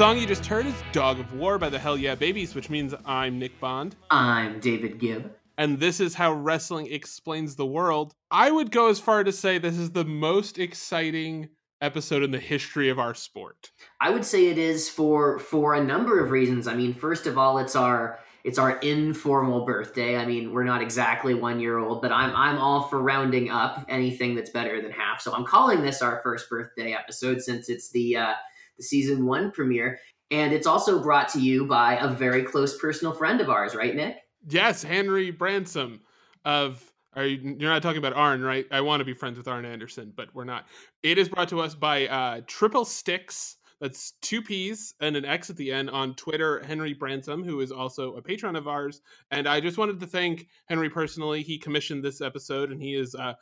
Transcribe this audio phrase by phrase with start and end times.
[0.00, 2.94] song you just heard is Dog of War by the Hell Yeah Babies, which means
[3.04, 3.96] I'm Nick Bond.
[4.10, 5.30] I'm David Gibb.
[5.58, 8.14] And this is how wrestling explains the world.
[8.30, 11.50] I would go as far to say this is the most exciting
[11.82, 13.72] episode in the history of our sport.
[14.00, 16.66] I would say it is for for a number of reasons.
[16.66, 20.16] I mean, first of all, it's our it's our informal birthday.
[20.16, 23.84] I mean, we're not exactly one year old, but I'm I'm all for rounding up
[23.86, 25.20] anything that's better than half.
[25.20, 28.40] So I'm calling this our first birthday episode since it's the uh, the
[28.80, 29.98] season one premiere,
[30.30, 33.94] and it's also brought to you by a very close personal friend of ours, right,
[33.94, 34.16] Nick?
[34.48, 36.00] Yes, Henry Bransom
[36.44, 36.84] of.
[37.16, 38.66] Are you, you're not talking about Arn, right?
[38.70, 40.68] I want to be friends with Arn Anderson, but we're not.
[41.02, 45.48] It is brought to us by uh, Triple Sticks that's two P's and an X
[45.48, 46.62] at the end on Twitter.
[46.64, 49.00] Henry Bransom, who is also a patron of ours,
[49.30, 51.42] and I just wanted to thank Henry personally.
[51.42, 53.32] He commissioned this episode, and he is uh,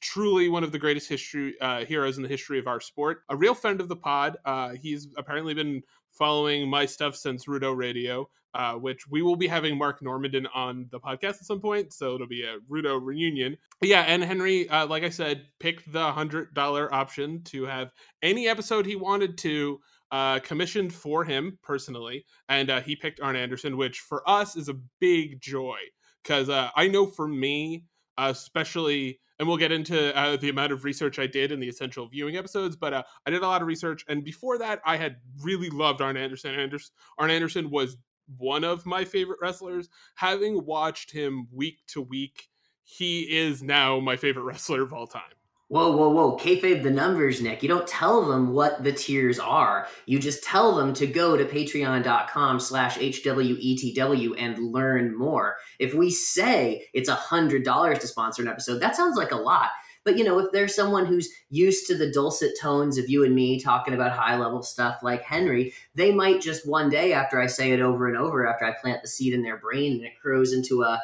[0.00, 3.22] truly one of the greatest history uh, heroes in the history of our sport.
[3.28, 4.36] A real friend of the pod.
[4.44, 9.46] Uh, he's apparently been following my stuff since Rudo Radio, uh, which we will be
[9.46, 11.92] having Mark Normandin on the podcast at some point.
[11.92, 13.56] So it'll be a Rudo reunion.
[13.80, 17.92] But yeah, and Henry, uh, like I said, picked the hundred dollar option to have
[18.22, 19.80] any episode he wanted to
[20.10, 24.68] uh, commissioned for him personally, and uh, he picked Arn Anderson, which for us is
[24.68, 25.76] a big joy
[26.22, 27.84] because uh, I know for me,
[28.16, 32.08] especially and we'll get into uh, the amount of research I did in the essential
[32.08, 32.76] viewing episodes.
[32.76, 36.00] But uh, I did a lot of research, and before that, I had really loved
[36.00, 36.54] Arn Anderson.
[36.54, 36.94] Anderson.
[37.18, 37.96] Arn Anderson was
[38.36, 39.88] one of my favorite wrestlers.
[40.16, 42.48] Having watched him week to week,
[42.84, 45.22] he is now my favorite wrestler of all time.
[45.70, 46.38] Whoa, whoa, whoa.
[46.38, 47.62] Kayfabe the numbers, Nick.
[47.62, 49.86] You don't tell them what the tiers are.
[50.06, 55.56] You just tell them to go to patreon.com slash HWETW and learn more.
[55.78, 59.68] If we say it's a $100 to sponsor an episode, that sounds like a lot.
[60.04, 63.34] But, you know, if there's someone who's used to the dulcet tones of you and
[63.34, 67.46] me talking about high level stuff like Henry, they might just one day after I
[67.46, 70.12] say it over and over, after I plant the seed in their brain and it
[70.22, 70.98] grows into a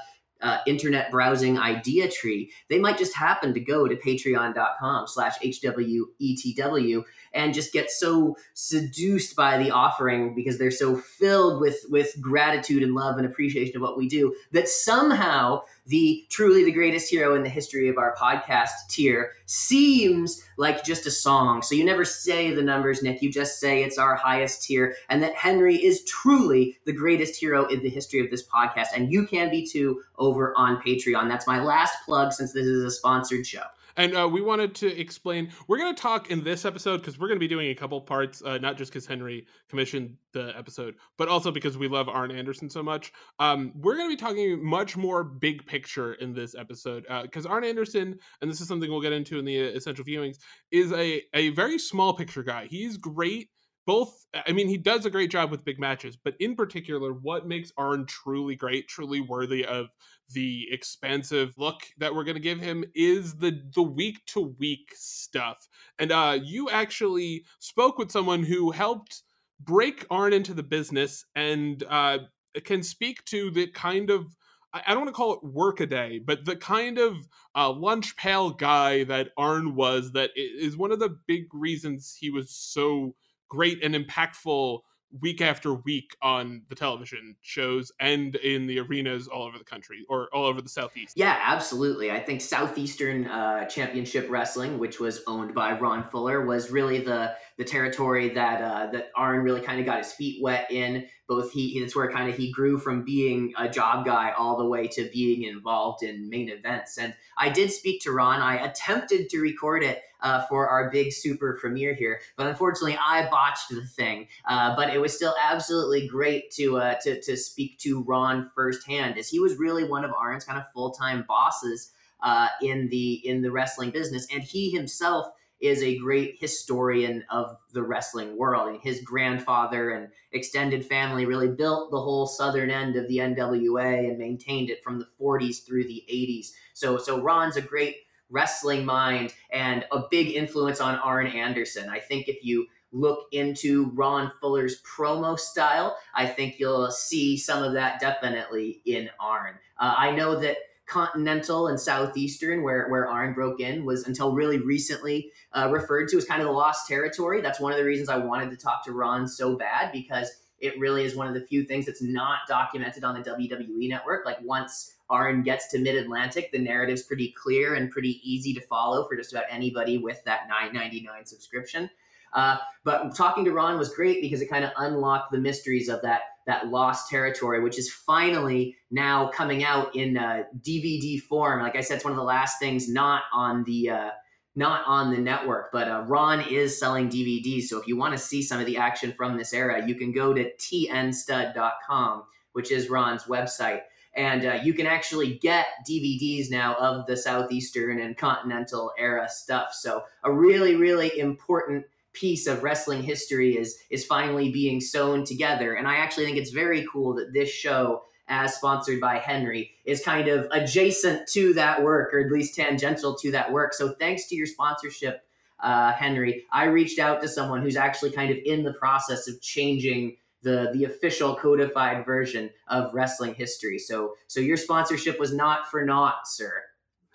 [0.45, 7.05] uh, internet browsing idea tree, they might just happen to go to patreon.com slash HWETW
[7.35, 12.83] and just get so seduced by the offering because they're so filled with, with gratitude
[12.83, 17.35] and love and appreciation of what we do that somehow the truly the greatest hero
[17.35, 21.61] in the history of our podcast tier seems like just a song.
[21.61, 23.21] So you never say the numbers, Nick.
[23.21, 27.67] You just say it's our highest tier and that Henry is truly the greatest hero
[27.67, 28.89] in the history of this podcast.
[28.95, 31.29] And you can be too over on Patreon.
[31.29, 33.65] That's my last plug since this is a sponsored show.
[33.97, 35.51] And uh, we wanted to explain.
[35.69, 38.01] We're going to talk in this episode because we're going to be doing a couple
[38.01, 42.31] parts, uh, not just because Henry commissioned the episode, but also because we love Arn
[42.31, 43.13] Anderson so much.
[43.39, 47.51] Um, we're going to be talking much more big picture in this episode because uh,
[47.51, 50.39] Arn Anderson, and this is something we'll get into in the essential viewings,
[50.71, 52.67] is a a very small picture guy.
[52.67, 53.49] He's great
[53.87, 57.47] both i mean he does a great job with big matches but in particular what
[57.47, 59.89] makes arn truly great truly worthy of
[60.31, 64.93] the expansive look that we're going to give him is the the week to week
[64.95, 65.69] stuff.
[65.99, 69.23] And uh you actually spoke with someone who helped
[69.61, 72.19] break arn into the business and uh
[72.65, 74.27] can speak to the kind of
[74.73, 77.15] I don't want to call it work a day, but the kind of
[77.55, 82.29] uh, lunch pail guy that Arn was, that is one of the big reasons he
[82.29, 83.15] was so
[83.55, 84.81] great and impactful
[85.21, 90.05] week after week on the television shows and in the arenas all over the country
[90.09, 91.13] or all over the southeast.
[91.17, 92.11] Yeah absolutely.
[92.11, 97.35] I think southeastern uh, championship wrestling which was owned by ron fuller was really the
[97.59, 101.53] the territory that uh, that arn really kind of got his feet wet in both
[101.53, 104.87] he that's where kind of he grew from being a job guy all the way
[104.87, 109.39] to being involved in main events and i did speak to ron i attempted to
[109.39, 112.21] record it uh, for our big super premiere here.
[112.37, 114.27] But unfortunately, I botched the thing.
[114.49, 119.19] Uh, but it was still absolutely great to, uh, to to speak to Ron firsthand,
[119.19, 121.93] as he was really one of Arn's kind of full time bosses
[122.23, 125.29] uh, in the in the wrestling business, and he himself
[125.61, 128.79] is a great historian of the wrestling world.
[128.83, 134.19] His grandfather and extended family really built the whole southern end of the NWA and
[134.19, 136.49] maintained it from the 40s through the 80s.
[136.75, 137.97] So so Ron's a great
[138.31, 141.89] wrestling mind and a big influence on Arn Anderson.
[141.89, 147.63] I think if you look into Ron Fuller's promo style, I think you'll see some
[147.63, 149.55] of that definitely in Arn.
[149.79, 154.59] Uh, I know that Continental and Southeastern, where, where Arn broke in, was until really
[154.59, 157.41] recently uh, referred to as kind of the lost territory.
[157.41, 160.79] That's one of the reasons I wanted to talk to Ron so bad because it
[160.79, 164.25] really is one of the few things that's not documented on the WWE network.
[164.25, 168.61] Like once Arn gets to Mid Atlantic, the narrative's pretty clear and pretty easy to
[168.63, 171.91] follow for just about anybody with that 9.99 subscription.
[172.35, 176.03] Uh, but talking to Ron was great because it kind of unlocked the mysteries of
[176.03, 181.63] that that lost territory, which is finally now coming out in uh, DVD form.
[181.63, 184.11] Like I said, it's one of the last things not on the uh,
[184.57, 187.65] not on the network, but uh, Ron is selling DVDs.
[187.65, 190.13] So if you want to see some of the action from this era, you can
[190.13, 192.23] go to tnstud.com,
[192.53, 193.81] which is Ron's website.
[194.17, 199.73] And uh, you can actually get DVDs now of the Southeastern and Continental era stuff.
[199.73, 201.85] So a really, really important
[202.15, 205.75] piece of wrestling history is is finally being sewn together.
[205.75, 210.03] And I actually think it's very cool that this show as sponsored by Henry, is
[210.03, 213.75] kind of adjacent to that work, or at least tangential to that work.
[213.75, 215.27] So thanks to your sponsorship,
[215.63, 219.41] uh, Henry, I reached out to someone who's actually kind of in the process of
[219.41, 223.79] changing the the official codified version of wrestling history.
[223.79, 226.63] So so your sponsorship was not for naught, sir.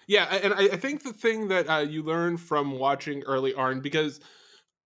[0.08, 3.82] Yeah, and I, I think the thing that uh, you learn from watching early Arn
[3.82, 4.20] because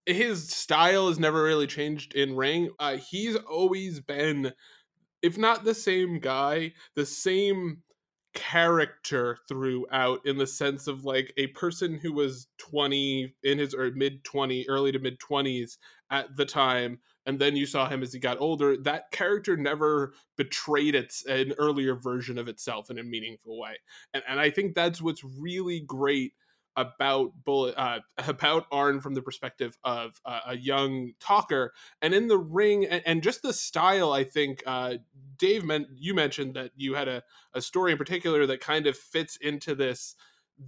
[0.05, 2.69] his style has never really changed in ring.
[2.79, 4.53] Uh, he's always been
[5.21, 7.81] if not the same guy, the same
[8.33, 14.23] character throughout in the sense of like a person who was 20 in his mid
[14.23, 15.77] 20 early to mid 20s
[16.09, 16.97] at the time
[17.27, 21.53] and then you saw him as he got older that character never betrayed its an
[21.59, 23.75] earlier version of itself in a meaningful way
[24.15, 26.33] and, and i think that's what's really great
[26.75, 32.27] about bullet uh, about Arn from the perspective of uh, a young talker, and in
[32.27, 34.11] the ring, and, and just the style.
[34.11, 34.95] I think uh,
[35.37, 37.23] Dave meant you mentioned that you had a,
[37.53, 40.15] a story in particular that kind of fits into this.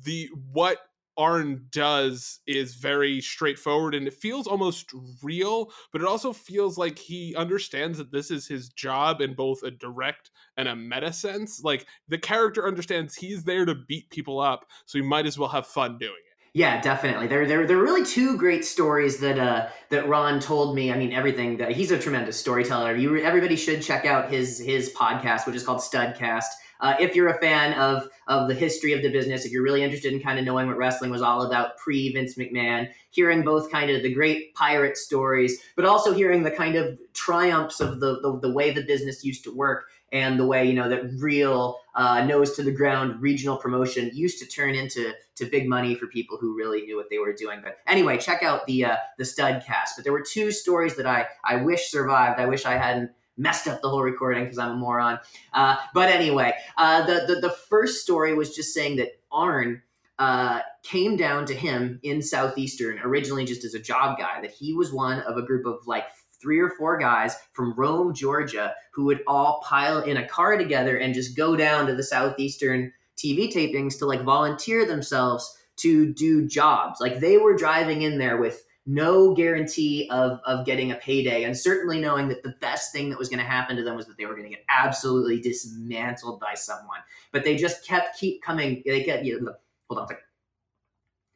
[0.04, 0.80] The what
[1.18, 4.92] Arn does is very straightforward and it feels almost
[5.24, 9.64] real, but it also feels like he understands that this is his job in both
[9.64, 11.64] a direct and a meta sense.
[11.64, 15.50] Like the character understands he's there to beat people up, so he might as well
[15.50, 16.36] have fun doing it.
[16.56, 17.28] Yeah, definitely.
[17.28, 20.90] There, there, there are really two great stories that uh, that Ron told me.
[20.90, 22.96] I mean, everything that he's a tremendous storyteller.
[22.96, 26.46] You, everybody should check out his his podcast, which is called Studcast.
[26.80, 29.84] Uh, if you're a fan of of the history of the business, if you're really
[29.84, 33.72] interested in kind of knowing what wrestling was all about pre Vince McMahon, hearing both
[33.72, 38.20] kind of the great pirate stories, but also hearing the kind of triumphs of the
[38.22, 41.78] the, the way the business used to work and the way you know that real
[41.96, 46.08] uh, nose to the ground regional promotion used to turn into to big money for
[46.08, 47.60] people who really knew what they were doing.
[47.64, 49.96] But anyway, check out the uh, the Studcast.
[49.96, 52.40] But there were two stories that I I wish survived.
[52.40, 55.20] I wish I hadn't messed up the whole recording because I'm a moron.
[55.54, 59.82] Uh, but anyway, uh, the, the, the first story was just saying that Arn
[60.18, 64.42] uh, came down to him in Southeastern originally just as a job guy.
[64.42, 66.06] That he was one of a group of like
[66.42, 70.98] three or four guys from Rome, Georgia, who would all pile in a car together
[70.98, 76.48] and just go down to the Southeastern TV tapings to like volunteer themselves to do
[76.48, 77.02] jobs.
[77.02, 81.58] Like they were driving in there with no guarantee of of getting a payday, and
[81.58, 84.18] certainly knowing that the best thing that was going to happen to them was that
[84.18, 87.00] they were going to get absolutely dismantled by someone.
[87.32, 88.84] But they just kept keep coming.
[88.86, 89.54] They get you know,
[89.90, 90.18] hold on.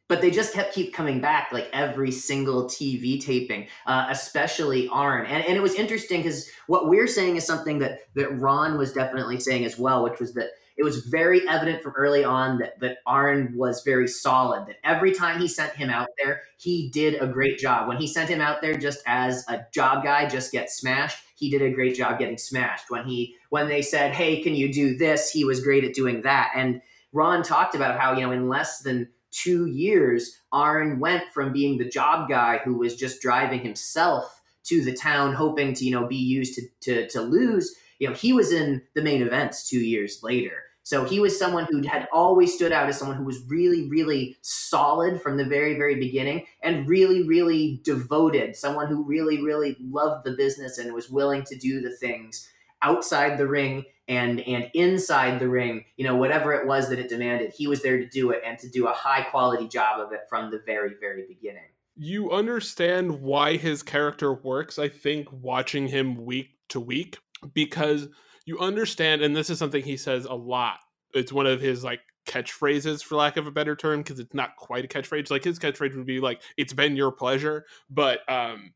[0.08, 5.28] But they just kept keep coming back like every single TV taping, uh, especially Arn.
[5.28, 8.94] And, and it was interesting because what we're saying is something that that Ron was
[8.94, 12.80] definitely saying as well, which was that it was very evident from early on that,
[12.80, 17.22] that Arn was very solid, that every time he sent him out there, he did
[17.22, 17.90] a great job.
[17.90, 21.50] When he sent him out there just as a job guy, just get smashed, he
[21.50, 22.90] did a great job getting smashed.
[22.90, 25.30] When he when they said, Hey, can you do this?
[25.30, 26.54] He was great at doing that.
[26.56, 26.82] And
[27.12, 31.78] Ron talked about how, you know, in less than two years, Arn went from being
[31.78, 36.08] the job guy who was just driving himself to the town hoping to, you know,
[36.08, 37.76] be used to to, to lose.
[38.00, 40.64] You know, he was in the main events two years later.
[40.90, 44.36] So he was someone who had always stood out as someone who was really, really
[44.42, 50.26] solid from the very, very beginning and really, really devoted, someone who really, really loved
[50.26, 52.50] the business and was willing to do the things
[52.82, 57.08] outside the ring and and inside the ring, you know, whatever it was that it
[57.08, 60.12] demanded, he was there to do it and to do a high quality job of
[60.12, 61.70] it from the very, very beginning.
[61.98, 67.20] You understand why his character works, I think, watching him week to week,
[67.54, 68.08] because
[68.50, 70.80] you understand, and this is something he says a lot.
[71.14, 74.56] It's one of his like catchphrases, for lack of a better term, because it's not
[74.58, 75.30] quite a catchphrase.
[75.30, 78.74] Like his catchphrase would be like, "It's been your pleasure," but um,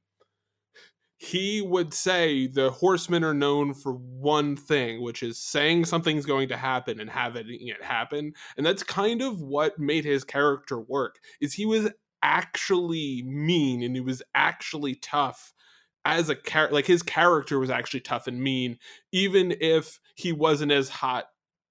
[1.17, 6.49] he would say the horsemen are known for one thing, which is saying something's going
[6.49, 8.33] to happen and having it happen.
[8.55, 11.15] And that's kind of what made his character work.
[11.41, 11.89] Is he was
[12.21, 15.52] actually mean and he was actually tough
[16.05, 18.77] as a character, like his character was actually tough and mean,
[19.11, 21.25] even if he wasn't as hot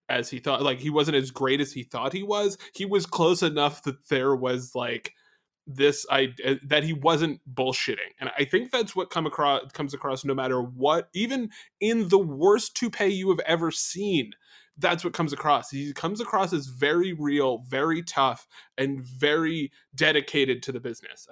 [0.08, 0.62] as he thought.
[0.62, 2.58] Like he wasn't as great as he thought he was.
[2.74, 5.14] He was close enough that there was like
[5.66, 9.94] this I uh, that he wasn't bullshitting, and I think that's what come across comes
[9.94, 14.32] across no matter what, even in the worst toupee you have ever seen.
[14.78, 15.70] That's what comes across.
[15.70, 18.48] He comes across as very real, very tough,
[18.78, 21.28] and very dedicated to the business.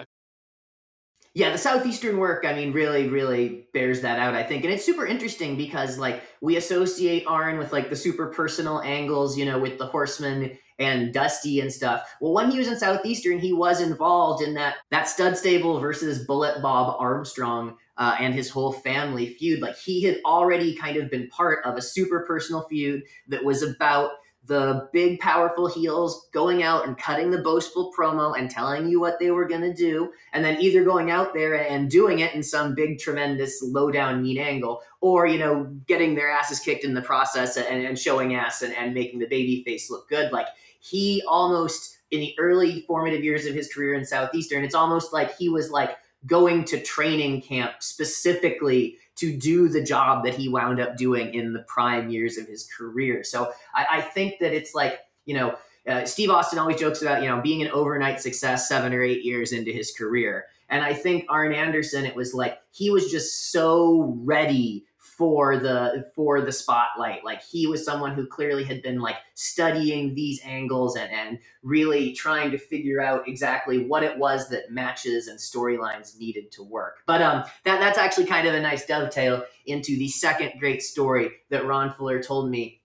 [1.32, 4.64] Yeah, the southeastern work, I mean, really, really bears that out, I think.
[4.64, 9.38] And it's super interesting because, like, we associate Arn with, like, the super personal angles,
[9.38, 12.02] you know, with the horseman and Dusty and stuff.
[12.20, 16.24] Well, when he was in Southeastern, he was involved in that that stud stable versus
[16.26, 19.60] Bullet Bob Armstrong uh, and his whole family feud.
[19.60, 23.62] Like he had already kind of been part of a super personal feud that was
[23.62, 24.12] about
[24.46, 29.18] the big powerful heels going out and cutting the boastful promo and telling you what
[29.18, 32.42] they were going to do and then either going out there and doing it in
[32.42, 36.94] some big tremendous low down mean angle or you know getting their asses kicked in
[36.94, 40.32] the process and, and showing ass and, and making the baby face look good.
[40.32, 40.46] Like
[40.80, 45.36] he almost in the early formative years of his career in Southeastern, it's almost like
[45.36, 50.80] he was like going to training camp specifically to do the job that he wound
[50.80, 53.22] up doing in the prime years of his career.
[53.22, 57.22] So I, I think that it's like, you know, uh, Steve Austin always jokes about,
[57.22, 60.46] you know, being an overnight success seven or eight years into his career.
[60.68, 64.86] And I think Arn Anderson, it was like he was just so ready
[65.20, 67.22] for the for the spotlight.
[67.26, 72.14] Like he was someone who clearly had been like studying these angles and and really
[72.14, 77.00] trying to figure out exactly what it was that matches and storylines needed to work.
[77.06, 81.32] But um that that's actually kind of a nice dovetail into the second great story
[81.50, 82.80] that ron fuller told me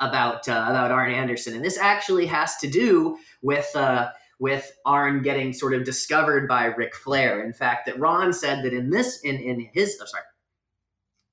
[0.00, 1.54] about uh, about arn anderson.
[1.54, 6.64] And this actually has to do with uh with Arn getting sort of discovered by
[6.64, 7.44] Ric Flair.
[7.44, 10.24] In fact, that Ron said that in this, in in his, sorry,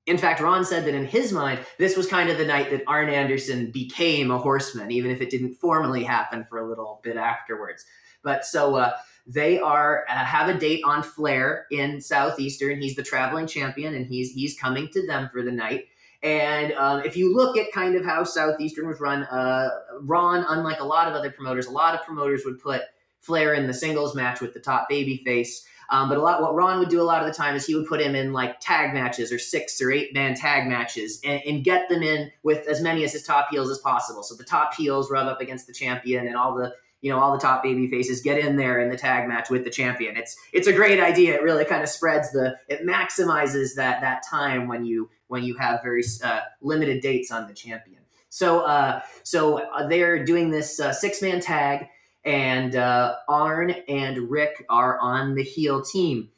[0.08, 2.82] in fact, Ron said that in his mind, this was kind of the night that
[2.86, 7.18] Arn Anderson became a horseman, even if it didn't formally happen for a little bit
[7.18, 7.84] afterwards.
[8.22, 8.94] But so uh,
[9.26, 12.80] they are uh, have a date on Flair in Southeastern.
[12.80, 15.84] He's the traveling champion, and he's he's coming to them for the night.
[16.22, 19.68] And um, if you look at kind of how Southeastern was run, uh,
[20.00, 22.82] Ron, unlike a lot of other promoters, a lot of promoters would put
[23.20, 26.54] Flair in the singles match with the top baby face um, but a lot, what
[26.54, 28.60] Ron would do a lot of the time is he would put him in like
[28.60, 32.66] tag matches or six or eight man tag matches and, and get them in with
[32.68, 34.22] as many as his top heels as possible.
[34.22, 37.32] So the top heels rub up against the champion and all the you know all
[37.32, 40.16] the top baby faces get in there in the tag match with the champion.
[40.16, 41.34] It's it's a great idea.
[41.34, 45.56] It really kind of spreads the it maximizes that that time when you when you
[45.56, 48.00] have very uh, limited dates on the champion.
[48.28, 51.88] So uh so uh, they're doing this uh, six man tag
[52.24, 56.30] and uh, Arn and Ric are on the heel team.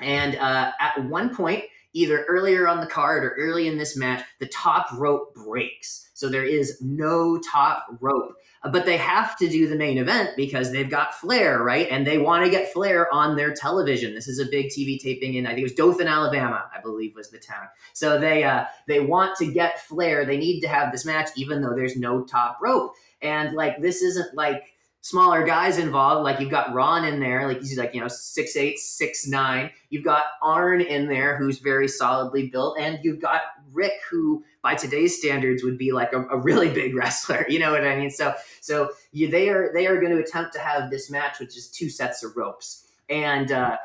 [0.00, 4.24] And uh, at one point, either earlier on the card or early in this match,
[4.40, 6.10] the top rope breaks.
[6.14, 8.34] So there is no top rope.
[8.70, 11.88] But they have to do the main event because they've got Flair, right?
[11.90, 14.14] And they want to get Flair on their television.
[14.14, 17.16] This is a big TV taping in, I think it was Dothan, Alabama, I believe
[17.16, 17.66] was the town.
[17.92, 20.24] So they uh, they want to get Flair.
[20.24, 22.94] They need to have this match, even though there's no top rope.
[23.20, 24.62] And like this isn't like
[25.02, 26.24] smaller guys involved.
[26.24, 29.70] Like you've got Ron in there, like he's like you know six eight, six nine.
[29.90, 33.42] You've got Arn in there, who's very solidly built, and you've got
[33.72, 37.44] Ric, who by today's standards would be like a, a really big wrestler.
[37.48, 38.10] You know what I mean?
[38.10, 41.52] So so you, they are they are going to attempt to have this match with
[41.52, 43.52] just two sets of ropes, and.
[43.52, 43.76] uh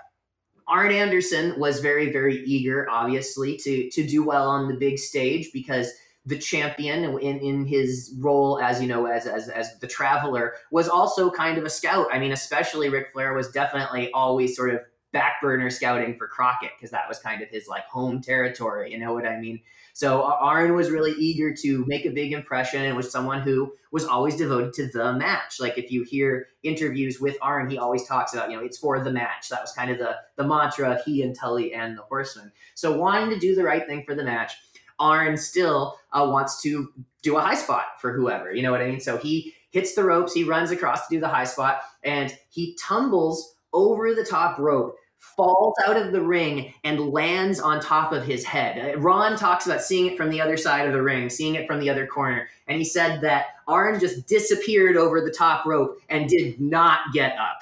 [0.70, 5.52] Arn Anderson was very, very eager, obviously, to to do well on the big stage
[5.54, 5.90] because
[6.28, 10.90] the champion in, in his role as you know as, as as the traveler was
[10.90, 14.82] also kind of a scout i mean especially Ric flair was definitely always sort of
[15.14, 19.00] back burner scouting for crockett because that was kind of his like home territory you
[19.00, 19.62] know what i mean
[19.98, 24.06] so Arn was really eager to make a big impression and was someone who was
[24.06, 25.60] always devoted to the match.
[25.60, 29.04] Like if you hear interviews with Arn, he always talks about, you know, it's for
[29.04, 29.50] the match.
[29.50, 32.52] That was kind of the, the mantra of he and Tully and the Horseman.
[32.76, 34.54] So wanting to do the right thing for the match,
[35.00, 38.54] Arn still uh, wants to do a high spot for whoever.
[38.54, 39.00] You know what I mean?
[39.00, 42.78] So he hits the ropes, he runs across to do the high spot, and he
[42.80, 48.26] tumbles over the top rope, falls out of the ring, and lands on top of
[48.26, 48.96] his head.
[48.96, 51.68] Uh, Ron talks about seeing it from the other side of the ring, seeing it
[51.68, 56.00] from the other corner, and he said that Arn just disappeared over the top rope
[56.10, 57.60] and did not get up.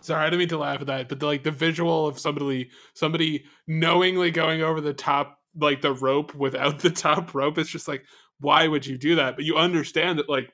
[0.00, 2.70] Sorry, I didn't mean to laugh at that, but the, like the visual of somebody
[2.94, 7.58] somebody knowingly going over the top like the rope without the top rope.
[7.58, 8.04] It's just like,
[8.40, 9.36] why would you do that?
[9.36, 10.52] But you understand that like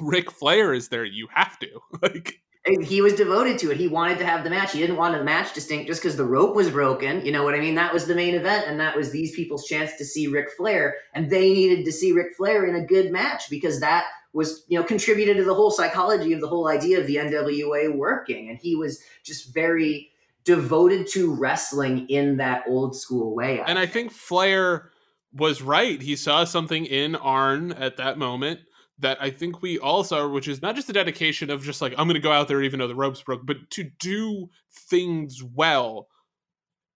[0.00, 1.68] Ric Flair is there, you have to.
[2.02, 2.40] Like
[2.80, 3.76] he was devoted to it.
[3.76, 4.72] He wanted to have the match.
[4.72, 7.24] He didn't want the match distinct just because the rope was broken.
[7.24, 7.74] You know what I mean?
[7.74, 10.96] That was the main event, and that was these people's chance to see Ric Flair,
[11.12, 14.78] and they needed to see Ric Flair in a good match because that was you
[14.78, 18.58] know contributed to the whole psychology of the whole idea of the NWA working, and
[18.58, 20.10] he was just very
[20.44, 23.60] devoted to wrestling in that old school way.
[23.60, 23.78] I and think.
[23.78, 24.90] I think Flair
[25.32, 26.00] was right.
[26.00, 28.60] He saw something in Arn at that moment
[28.98, 31.92] that I think we all saw, which is not just the dedication of just like,
[31.92, 34.48] I'm going to go out there even though the ropes broke, but to do
[34.88, 36.08] things well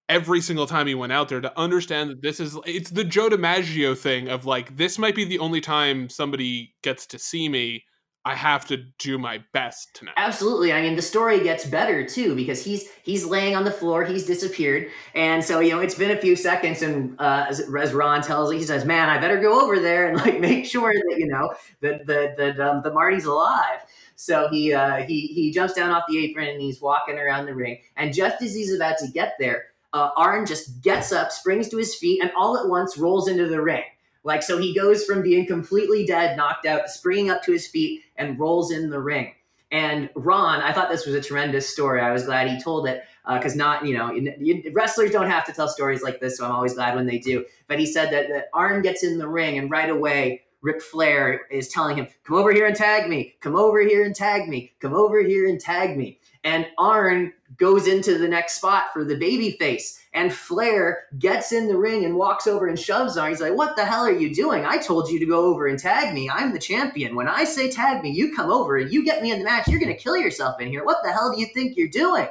[0.08, 3.28] every single time he went out there to understand that this is it's the Joe
[3.28, 7.84] DiMaggio thing of like this might be the only time somebody gets to see me.
[8.28, 10.12] I have to do my best tonight.
[10.18, 10.70] Absolutely.
[10.70, 14.26] I mean, the story gets better too because he's he's laying on the floor, he's
[14.26, 18.20] disappeared, and so you know it's been a few seconds, and uh, as, as Ron
[18.20, 21.26] tells, he says, "Man, I better go over there and like make sure that you
[21.26, 23.80] know that that that um, the Marty's alive."
[24.16, 27.54] So he uh, he he jumps down off the apron and he's walking around the
[27.54, 31.70] ring, and just as he's about to get there, uh, Arn just gets up, springs
[31.70, 33.84] to his feet, and all at once rolls into the ring.
[34.24, 38.02] Like, so he goes from being completely dead, knocked out, springing up to his feet,
[38.16, 39.32] and rolls in the ring.
[39.70, 42.00] And Ron, I thought this was a tremendous story.
[42.00, 45.44] I was glad he told it because uh, not, you know, you, wrestlers don't have
[45.44, 47.44] to tell stories like this, so I'm always glad when they do.
[47.66, 51.42] But he said that, that Arn gets in the ring, and right away, Ric Flair
[51.50, 53.36] is telling him, Come over here and tag me.
[53.40, 54.72] Come over here and tag me.
[54.80, 56.18] Come over here and tag me.
[56.48, 60.02] And Arn goes into the next spot for the baby face.
[60.14, 63.28] And Flair gets in the ring and walks over and shoves Arn.
[63.28, 64.64] He's like, What the hell are you doing?
[64.64, 66.30] I told you to go over and tag me.
[66.30, 67.14] I'm the champion.
[67.14, 69.68] When I say tag me, you come over and you get me in the match.
[69.68, 70.86] You're going to kill yourself in here.
[70.86, 72.28] What the hell do you think you're doing?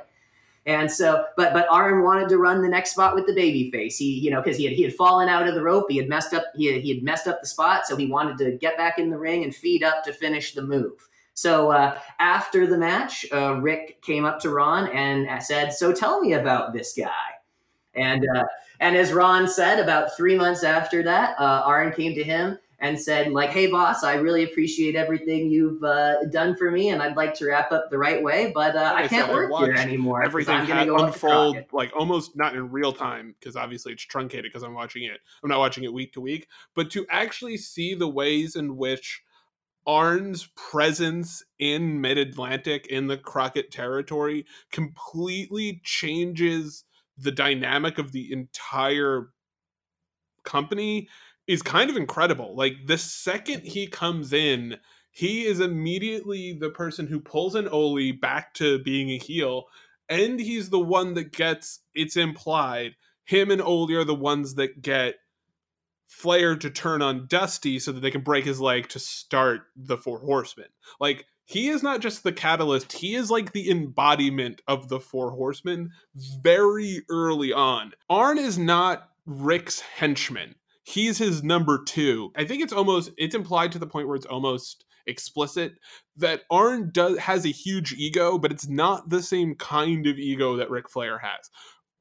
[0.66, 4.00] And so, but but Arn wanted to run the next spot with the baby face.
[4.00, 5.86] He, you know, because he had he had fallen out of the rope.
[5.90, 6.46] He had messed up.
[6.56, 7.86] He had, he had messed up the spot.
[7.86, 10.64] So he wanted to get back in the ring and feed up to finish the
[10.64, 11.08] move.
[11.38, 16.20] So uh, after the match, uh, Ric came up to Ron and said, "So tell
[16.20, 17.12] me about this guy."
[17.94, 18.44] And uh,
[18.80, 23.00] and as Ron said, about three months after that, uh, Arn came to him and
[23.00, 27.18] said like hey boss i really appreciate everything you've uh, done for me and i'd
[27.18, 30.64] like to wrap up the right way but uh, i can't work here anymore everything
[30.64, 34.76] had go unfold like almost not in real time because obviously it's truncated because i'm
[34.76, 35.20] watching it.
[35.42, 36.48] I'm not watching it week to week.
[36.76, 39.24] But to actually see the ways in which
[39.88, 46.84] Arn's presence in Mid Atlantic in the Crockett territory completely changes
[47.18, 49.30] the dynamic of the entire
[50.44, 51.08] company
[51.48, 52.56] is kind of incredible.
[52.56, 54.78] Like the second he comes in,
[55.12, 59.64] he is immediately the person who pulls an Ole back to being a heel,
[60.10, 62.96] and he's the one that gets it's implied
[63.28, 65.16] him and Ole are the ones that get
[66.08, 69.98] Flair to turn on Dusty so that they can break his leg to start the
[69.98, 70.68] Four Horsemen.
[71.00, 75.32] Like he is not just the catalyst, he is like the embodiment of the Four
[75.32, 75.92] Horsemen
[76.42, 77.94] very early on.
[78.10, 80.56] Arn is not Ric's henchman
[80.88, 82.32] he's his number two.
[82.36, 85.74] I think it's almost it's implied to the point where it's almost explicit
[86.16, 90.56] that Arn does has a huge ego, but it's not the same kind of ego
[90.56, 91.50] that Ric Flair has.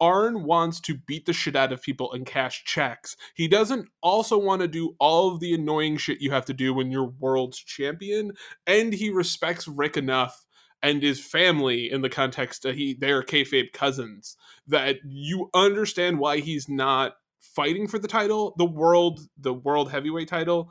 [0.01, 3.17] Arn wants to beat the shit out of people and cash checks.
[3.35, 6.75] He doesn't also want to do all of the annoying shit you have to do
[6.75, 8.33] when you're world's champion,
[8.67, 10.45] and he respects Ric enough
[10.83, 16.19] and his family in the context that he they are kayfabe cousins that you understand
[16.19, 20.71] why he's not fighting for the title, the world, the world heavyweight title,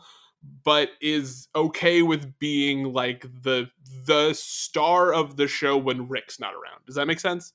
[0.63, 3.67] but is okay with being like the
[4.05, 6.85] the star of the show when Ric's not around.
[6.85, 7.53] Does that make sense?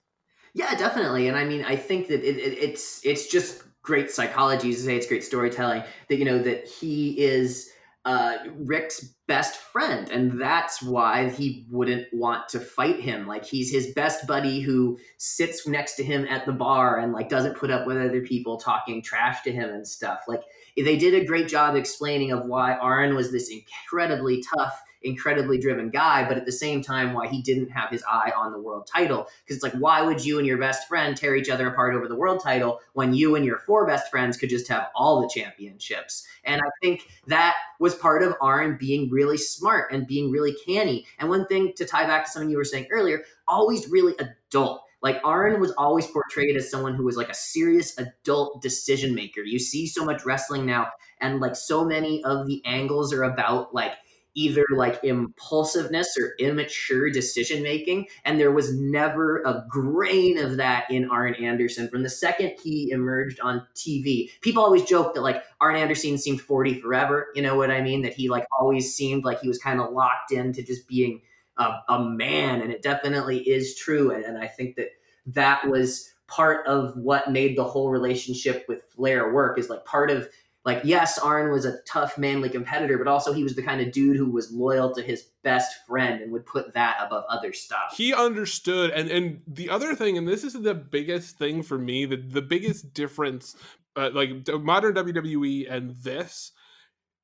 [0.55, 1.29] Yeah, definitely.
[1.29, 4.97] And I mean, I think that it, it, it's it's just great psychology to say
[4.97, 7.71] it's great storytelling that you know that he is
[8.05, 13.27] uh, Ric's best friend, and that's why he wouldn't want to fight him.
[13.27, 17.29] Like he's his best buddy who sits next to him at the bar and like
[17.29, 20.21] doesn't put up with other people talking trash to him and stuff.
[20.27, 20.43] Like
[20.77, 25.91] they did a great job explaining of why Arn was this incredibly tough incredibly driven
[25.91, 28.87] guy, but at the same time, why he didn't have his eye on the world
[28.87, 29.27] title.
[29.43, 32.09] Because it's like, why would you and your best friend tear each other apart over
[32.09, 35.29] the world title when you and your four best friends could just have all the
[35.29, 36.27] championships?
[36.45, 41.07] And I think that was part of Arn being really smart and being really canny.
[41.19, 44.83] And one thing to tie back to something you were saying earlier, always really adult.
[45.03, 49.41] Like Arn was always portrayed as someone who was like a serious adult decision maker.
[49.41, 50.89] You see so much wrestling now,
[51.21, 53.93] and like so many of the angles are about like
[54.41, 58.07] either like impulsiveness or immature decision making.
[58.25, 62.91] And there was never a grain of that in Arn Anderson from the second he
[62.91, 64.31] emerged on TV.
[64.41, 67.29] People always joke that like Arn Anderson seemed 40 forever.
[67.35, 68.03] You know what I mean?
[68.03, 71.21] That he like always seemed like he was kind of locked into just being
[71.59, 72.63] a, a, man.
[72.63, 74.11] And it definitely is true.
[74.11, 74.89] And, and I think that
[75.27, 80.11] that was part of what made the whole relationship with Flair work is like part
[80.11, 80.29] of
[80.65, 83.93] like yes, Arn was a tough, manly competitor, but also he was the kind of
[83.93, 87.95] dude who was loyal to his best friend and would put that above other stuff.
[87.97, 92.05] He understood, and and the other thing, and this is the biggest thing for me,
[92.05, 93.57] the the biggest difference,
[93.97, 96.53] uh, like modern WWE and this,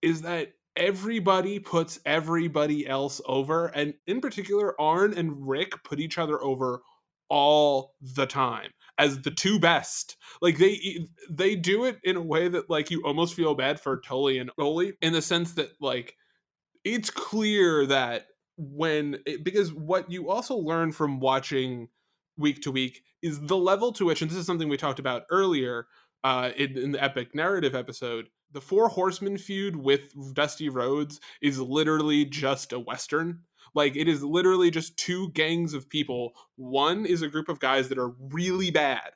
[0.01, 6.17] is that everybody puts everybody else over, and in particular, Arn and Ric put each
[6.17, 6.81] other over
[7.29, 10.17] all the time as the two best.
[10.41, 14.01] Like they they do it in a way that like you almost feel bad for
[14.01, 16.15] Tully and Ole in the sense that like
[16.85, 21.89] it's clear that when it, because what you also learn from watching
[22.39, 25.23] week to week is the level to which and this is something we talked about
[25.31, 25.87] earlier
[26.25, 30.01] uh, in, in the epic narrative episode the four horsemen feud with
[30.35, 33.41] dusty rhodes is literally just a western
[33.77, 36.33] like it is literally just two gangs of people.
[36.57, 39.11] One is a group of guys that are really bad,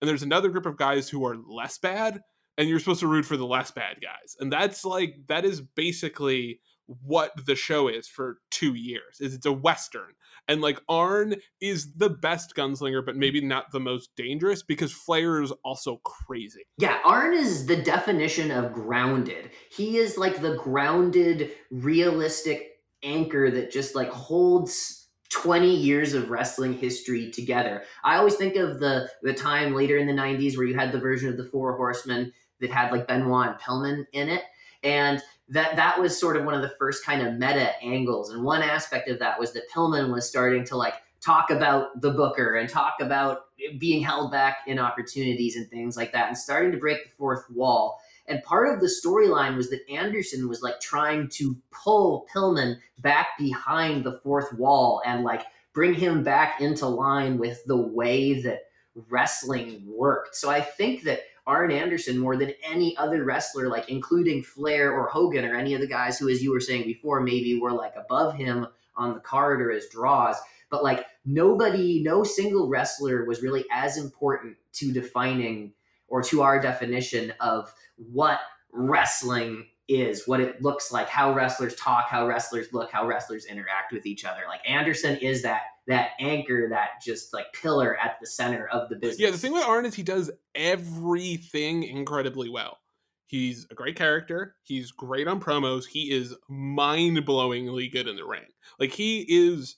[0.00, 2.22] and there's another group of guys who are less bad,
[2.58, 4.36] and you're supposed to root for the less bad guys.
[4.40, 6.60] And that's like that is basically
[7.04, 10.12] what the show is for two years is it's a western
[10.48, 15.40] and like arn is the best gunslinger but maybe not the most dangerous because flair
[15.40, 21.52] is also crazy yeah arn is the definition of grounded he is like the grounded
[21.70, 22.69] realistic
[23.02, 27.84] anchor that just like holds 20 years of wrestling history together.
[28.04, 30.98] I always think of the the time later in the 90s where you had the
[30.98, 34.42] version of the Four Horsemen that had like Benoit and Pillman in it.
[34.82, 38.30] And that that was sort of one of the first kind of meta angles.
[38.30, 42.10] And one aspect of that was that Pillman was starting to like talk about the
[42.10, 43.40] booker and talk about
[43.78, 47.44] being held back in opportunities and things like that and starting to break the fourth
[47.50, 48.00] wall.
[48.30, 53.30] And part of the storyline was that Anderson was like trying to pull Pillman back
[53.36, 58.60] behind the fourth wall and like bring him back into line with the way that
[59.08, 60.36] wrestling worked.
[60.36, 65.08] So I think that Arn Anderson, more than any other wrestler, like including Flair or
[65.08, 67.94] Hogan or any of the guys who, as you were saying before, maybe were like
[67.96, 70.36] above him on the card or as draws,
[70.70, 75.72] but like nobody, no single wrestler was really as important to defining
[76.10, 78.40] or to our definition of what
[78.72, 83.92] wrestling is, what it looks like, how wrestlers talk, how wrestlers look, how wrestlers interact
[83.92, 84.42] with each other.
[84.46, 88.94] Like Anderson is that that anchor, that just like pillar at the center of the
[88.94, 89.18] business.
[89.18, 92.78] Yeah, the thing with Arn is he does everything incredibly well.
[93.26, 94.54] He's a great character.
[94.62, 95.86] He's great on promos.
[95.86, 98.46] He is mind-blowingly good in the ring.
[98.78, 99.76] Like he is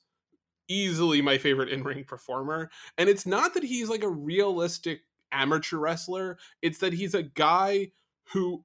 [0.68, 2.70] easily my favorite in-ring performer.
[2.98, 6.38] And it's not that he's like a realistic amateur wrestler.
[6.60, 7.92] It's that he's a guy
[8.32, 8.64] who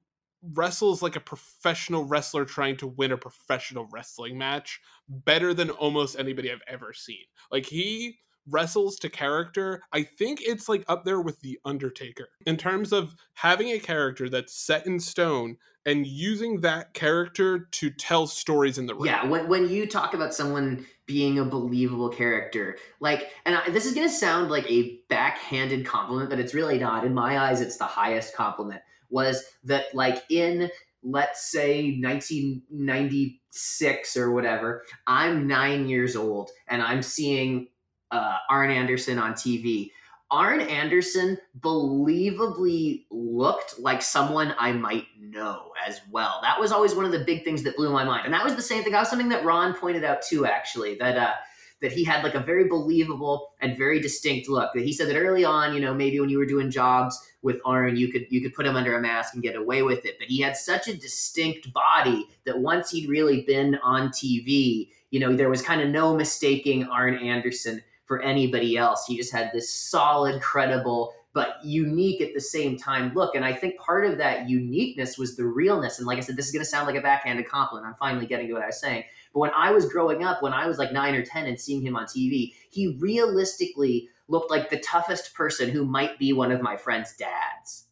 [0.54, 6.18] wrestles like a professional wrestler trying to win a professional wrestling match better than almost
[6.18, 7.24] anybody I've ever seen.
[7.50, 8.18] Like he
[8.50, 9.82] wrestles to character.
[9.92, 14.28] I think it's like up there with The Undertaker in terms of having a character
[14.28, 19.06] that's set in stone and using that character to tell stories in the ring.
[19.06, 23.86] Yeah, when, when you talk about someone being a believable character, like, and I, this
[23.86, 27.04] is going to sound like a backhanded compliment, but it's really not.
[27.04, 28.82] In my eyes, it's the highest compliment.
[29.10, 30.70] Was that like in
[31.02, 37.68] let's say 1996 or whatever, I'm nine years old and I'm seeing
[38.10, 39.90] uh, Arn Anderson on TV.
[40.30, 46.40] Arn Anderson believably looked like someone I might know as well.
[46.42, 48.26] That was always one of the big things that blew my mind.
[48.26, 48.92] And that was the same thing.
[48.92, 51.32] That was something that Ron pointed out too, actually, that uh,
[51.80, 54.72] that he had like a very believable and very distinct look.
[54.74, 57.60] That he said that early on, you know, maybe when you were doing jobs with
[57.64, 60.16] Arn, you could you could put him under a mask and get away with it.
[60.18, 65.20] But he had such a distinct body that once he'd really been on TV, you
[65.20, 69.04] know, there was kind of no mistaking Arn Anderson for anybody else.
[69.06, 73.36] He just had this solid, credible, but unique at the same time look.
[73.36, 75.98] And I think part of that uniqueness was the realness.
[75.98, 77.86] And like I said, this is going to sound like a backhanded compliment.
[77.86, 79.04] I'm finally getting to what I was saying.
[79.32, 81.82] But when I was growing up, when I was like nine or 10 and seeing
[81.82, 86.62] him on TV, he realistically looked like the toughest person who might be one of
[86.62, 87.84] my friend's dads.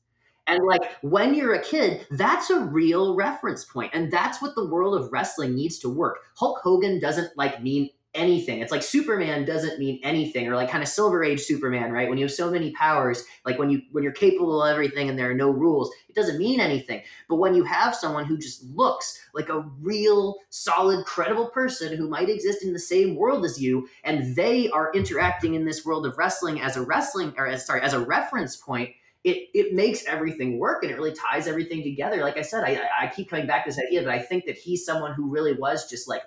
[0.46, 3.90] And like when you're a kid, that's a real reference point.
[3.94, 6.18] And that's what the world of wrestling needs to work.
[6.36, 8.60] Hulk Hogan doesn't like mean anything.
[8.60, 12.08] It's like Superman doesn't mean anything, or like kind of Silver Age Superman, right?
[12.08, 15.18] When you have so many powers, like when you when you're capable of everything and
[15.18, 17.02] there are no rules, it doesn't mean anything.
[17.28, 22.08] But when you have someone who just looks like a real, solid, credible person who
[22.08, 26.06] might exist in the same world as you, and they are interacting in this world
[26.06, 28.90] of wrestling as a wrestling or as sorry as a reference point.
[29.24, 32.18] It, it makes everything work and it really ties everything together.
[32.18, 34.56] Like I said, I, I keep coming back to this idea, but I think that
[34.56, 36.22] he's someone who really was just like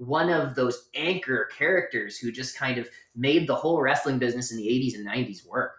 [0.00, 4.56] one of those anchor characters who just kind of made the whole wrestling business in
[4.56, 5.72] the 80s and 90s work.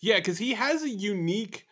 [0.00, 1.66] Yeah, because he has a unique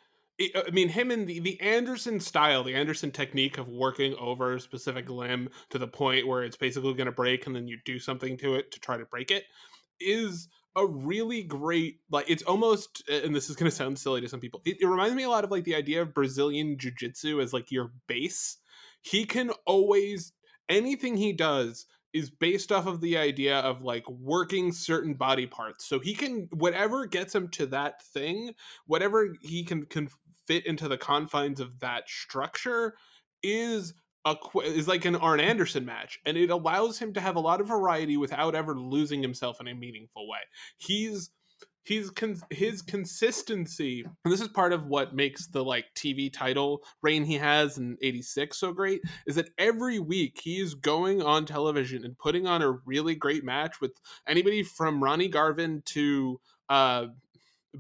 [0.54, 4.54] uh, I mean, him and the, the Anderson style, the Anderson technique of working over
[4.54, 7.78] a specific limb to the point where it's basically going to break and then you
[7.84, 9.44] do something to it to try to break it
[10.00, 14.28] is a really great, like, it's almost, and this is going to sound silly to
[14.28, 16.92] some people, it, it reminds me a lot of like the idea of Brazilian Jiu
[16.96, 18.56] Jitsu as like your base.
[19.02, 20.32] He can always,
[20.70, 25.84] anything he does is based off of the idea of like working certain body parts.
[25.84, 28.54] So he can whatever gets him to that thing,
[28.86, 30.08] whatever he can can
[30.46, 32.94] fit into the confines of that structure
[33.42, 37.40] is a is like an Arn Anderson match, and it allows him to have a
[37.40, 40.40] lot of variety without ever losing himself in a meaningful way.
[40.76, 41.30] He's
[41.84, 46.82] he's con- his consistency and this is part of what makes the like tv title
[47.02, 52.04] reign he has in 86 so great is that every week he's going on television
[52.04, 53.92] and putting on a really great match with
[54.28, 57.06] anybody from ronnie garvin to uh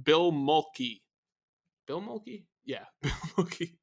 [0.04, 1.00] bill mulkey.
[1.86, 2.44] Bill mulkey?
[2.64, 3.74] Yeah bill mulkey.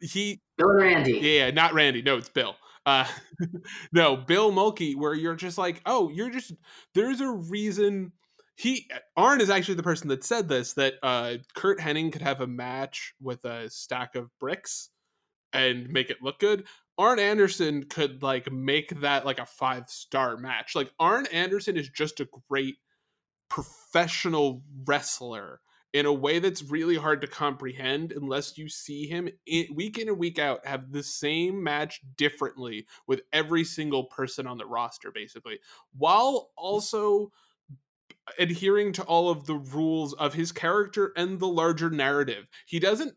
[0.00, 1.18] He bill randy?
[1.18, 2.56] Yeah not randy no it's bill.
[2.84, 3.06] Uh
[3.92, 6.52] no bill mulkey where you're just like oh you're just
[6.94, 8.12] there's a reason
[8.56, 12.40] he Arn is actually the person that said this that uh, Curt Hennig could have
[12.40, 14.90] a match with a stack of bricks
[15.52, 16.64] and make it look good.
[16.98, 20.74] Arn Anderson could like make that like a five star match.
[20.74, 22.76] Like Arn Anderson is just a great
[23.50, 25.60] professional wrestler
[25.92, 30.08] in a way that's really hard to comprehend unless you see him in, week in
[30.08, 35.10] and week out have the same match differently with every single person on the roster
[35.12, 35.58] basically
[35.96, 37.30] while also
[38.38, 42.46] adhering to all of the rules of his character and the larger narrative.
[42.66, 43.14] He doesn't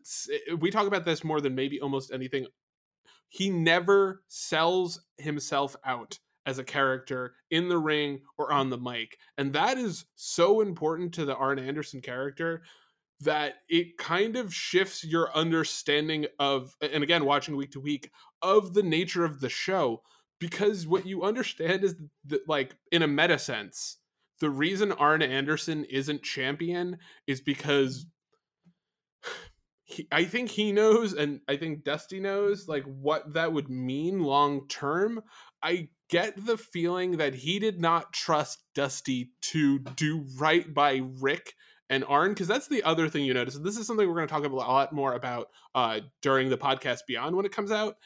[0.58, 2.46] we talk about this more than maybe almost anything.
[3.28, 9.16] He never sells himself out as a character in the ring or on the mic.
[9.38, 12.62] And that is so important to the Arn Anderson character
[13.20, 18.10] that it kind of shifts your understanding of and again watching week to week
[18.42, 20.02] of the nature of the show
[20.38, 23.98] because what you understand is that like in a meta sense
[24.40, 28.06] the reason Arn Anderson isn't champion is because
[29.84, 34.22] he, I think he knows, and I think Dusty knows, like what that would mean
[34.22, 35.22] long term.
[35.62, 41.54] I get the feeling that he did not trust Dusty to do right by Ric
[41.90, 43.56] and Arn, because that's the other thing you notice.
[43.56, 46.56] And this is something we're going to talk a lot more about uh, during the
[46.56, 47.96] podcast Beyond when it comes out.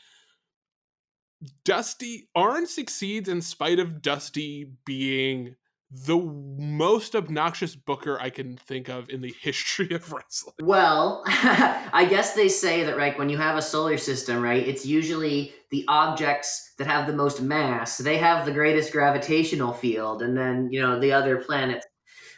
[1.64, 5.56] Dusty Arn succeeds in spite of Dusty being
[5.94, 10.54] the most obnoxious booker I can think of in the history of wrestling.
[10.60, 14.84] Well, I guess they say that right when you have a solar system, right, it's
[14.84, 17.98] usually the objects that have the most mass.
[17.98, 21.86] They have the greatest gravitational field, and then you know the other planets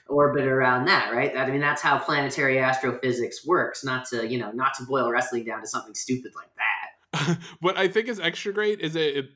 [0.09, 1.37] orbit around that, right?
[1.37, 3.85] I mean, that's how planetary astrophysics works.
[3.85, 7.39] Not to you know, not to boil wrestling down to something stupid like that.
[7.61, 9.31] what I think is extra great is it, it,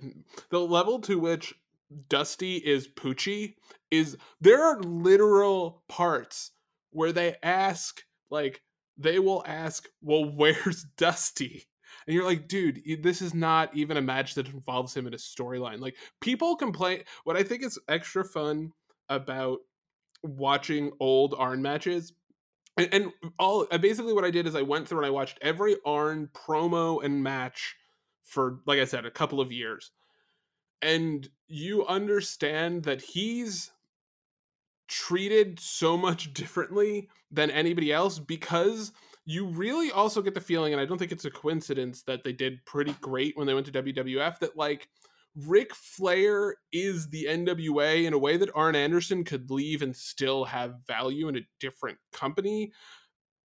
[0.50, 1.54] the level to which
[2.08, 3.54] Dusty is Poochie
[3.90, 6.52] is there are literal parts
[6.90, 8.62] where they ask like
[8.96, 11.64] they will ask, "Well, where's Dusty?"
[12.06, 15.18] And you're like, dude, this is not even a match that involves him in a
[15.18, 15.80] storyline.
[15.80, 17.02] Like people complain.
[17.24, 18.72] What I think is extra fun
[19.08, 19.58] about
[20.22, 22.12] watching old Arn matches
[22.76, 25.38] and, and, all uh, basically what I did is I went through and I watched
[25.42, 27.76] every Arn promo and match
[28.24, 29.90] for like I said a couple of years
[30.82, 33.70] and you understand that he's
[34.88, 38.92] treated so much differently than anybody else because
[39.26, 42.32] you really also get the feeling and I don't think it's a coincidence that they
[42.32, 44.88] did pretty great when they went to WWF that like
[45.36, 50.44] Ric Flair is the NWA in a way that Arn Anderson could leave and still
[50.44, 52.72] have value in a different company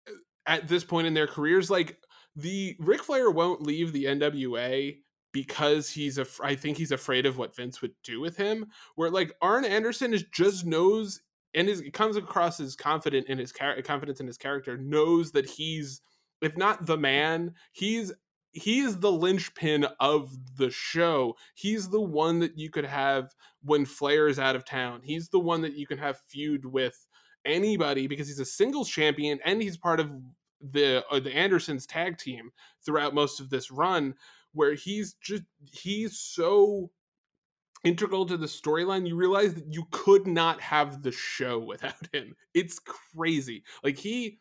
[0.06, 0.12] uh,
[0.46, 1.70] at this point in their careers.
[1.70, 1.96] Like
[2.36, 4.98] the Ric Flair won't leave the NWA
[5.32, 8.66] because he's a I think he's afraid of what Vince would do with him.
[8.94, 11.20] Where like Arn Anderson is just knows
[11.54, 15.46] and is comes across as confident in his char- confidence in his character, knows that
[15.46, 16.00] he's
[16.40, 18.12] if not the man, he's
[18.52, 21.36] he is the linchpin of the show.
[21.54, 25.02] He's the one that you could have when Flair is out of town.
[25.04, 27.06] He's the one that you can have feud with
[27.44, 30.10] anybody because he's a singles champion and he's part of
[30.60, 32.50] the uh, the Andersons tag team
[32.84, 34.14] throughout most of this run
[34.52, 36.90] where he's just he's so
[37.84, 42.34] integral to the storyline you realize that you could not have the show without him.
[42.54, 43.64] It's crazy.
[43.82, 44.38] Like he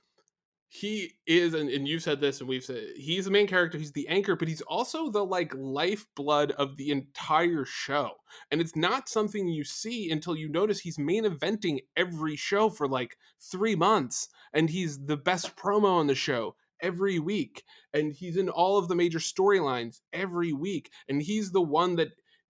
[0.71, 3.91] he is and, and you've said this and we've said he's the main character he's
[3.93, 8.11] the anchor but he's also the like lifeblood of the entire show.
[8.51, 12.87] And it's not something you see until you notice he's main eventing every show for
[12.87, 17.63] like three months and he's the best promo on the show every week
[17.93, 22.09] and he's in all of the major storylines every week and he's the one that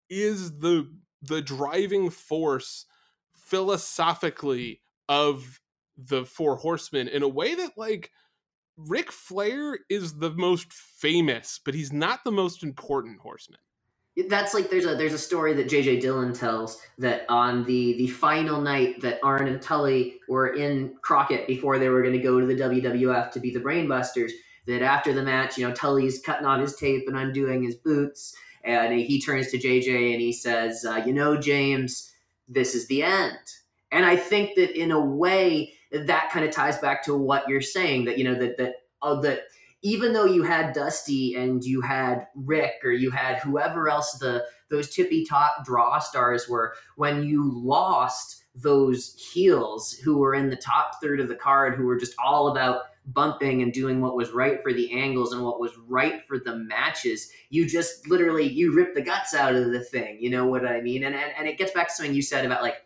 [0.10, 0.90] is the
[1.22, 2.86] the driving force
[3.36, 5.60] philosophically of
[5.98, 8.12] the four horsemen in a way that like
[8.78, 13.60] Ric Flair is the most famous, but he's not the most important horseman.
[14.28, 18.08] That's like there's a there's a story that JJ Dillon tells that on the the
[18.08, 22.40] final night that Arn and Tully were in Crockett before they were going to go
[22.40, 24.32] to the WWF to be the Brainbusters.
[24.68, 28.36] That after the match, you know, Tully's cutting off his tape and undoing his boots,
[28.64, 32.12] and he turns to JJ and he says, uh, "You know, James,
[32.48, 33.38] this is the end."
[33.92, 37.62] And I think that in a way that kind of ties back to what you're
[37.62, 39.44] saying that you know that that uh, that
[39.82, 44.44] even though you had Dusty and you had Ric or you had whoever else the
[44.70, 50.56] those tippy top draw stars were, when you lost those heels who were in the
[50.56, 54.32] top third of the card, who were just all about bumping and doing what was
[54.32, 58.74] right for the angles and what was right for the matches, you just literally you
[58.74, 60.18] rip the guts out of the thing.
[60.20, 61.04] You know what I mean?
[61.04, 62.84] And and, and it gets back to something you said about like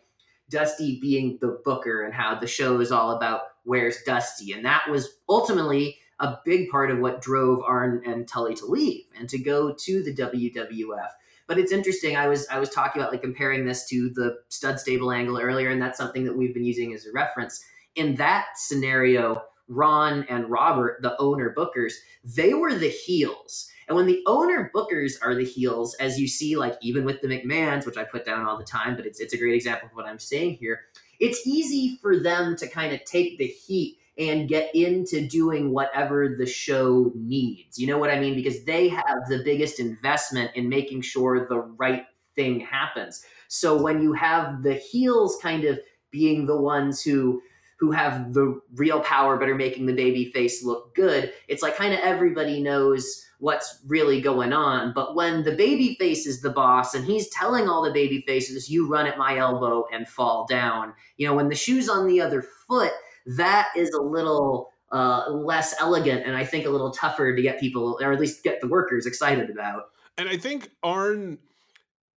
[0.48, 4.52] Dusty being the booker and how the show is all about where's Dusty.
[4.52, 9.04] And that was ultimately a big part of what drove Arn and Tully to leave
[9.18, 11.08] and to go to the WWF.
[11.46, 12.16] But it's interesting.
[12.16, 15.70] I was I was talking about like comparing this to the stud stable angle earlier,
[15.70, 17.62] and that's something that we've been using as a reference.
[17.96, 23.68] In that scenario, Ron and Robert, the owner bookers, they were the heels.
[23.86, 27.28] And when the owner bookers are the heels, as you see, like even with the
[27.28, 29.94] McMahons, which I put down all the time, but it's it's a great example of
[29.94, 30.80] what I'm saying here.
[31.20, 36.36] It's easy for them to kind of take the heat and get into doing whatever
[36.38, 37.78] the show needs.
[37.78, 38.34] You know what I mean?
[38.34, 42.04] Because they have the biggest investment in making sure the right
[42.36, 43.24] thing happens.
[43.48, 47.42] So when you have the heels kind of being the ones who
[47.80, 51.76] who have the real power but are making the baby face look good, it's like
[51.76, 54.92] kind of everybody knows what's really going on.
[54.94, 58.70] But when the baby face is the boss and he's telling all the baby faces,
[58.70, 60.94] you run at my elbow and fall down.
[61.16, 62.92] You know, when the shoe's on the other foot,
[63.26, 67.58] that is a little uh, less elegant and I think a little tougher to get
[67.58, 69.86] people, or at least get the workers excited about.
[70.16, 71.38] And I think Arn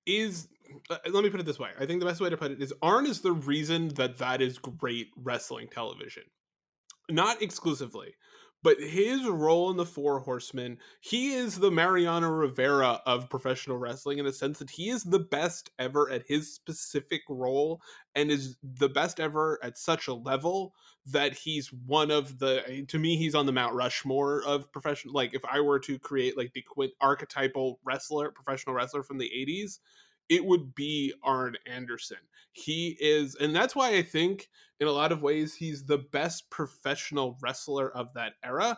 [0.06, 0.48] is.
[0.90, 1.70] Uh, let me put it this way.
[1.80, 4.42] I think the best way to put it is Arn is the reason that that
[4.42, 6.24] is great wrestling television.
[7.10, 8.16] Not exclusively,
[8.64, 14.18] but his role in the Four Horsemen, he is the Mariano Rivera of professional wrestling
[14.18, 17.82] in a sense that he is the best ever at his specific role
[18.16, 20.74] and is the best ever at such a level
[21.06, 25.34] that he's one of the to me he's on the Mount Rushmore of professional like
[25.34, 29.80] if I were to create like the quint archetypal wrestler professional wrestler from the 80s
[30.30, 32.18] it would be Arn Anderson.
[32.52, 36.50] He is, and that's why I think in a lot of ways he's the best
[36.50, 38.78] professional wrestler of that era.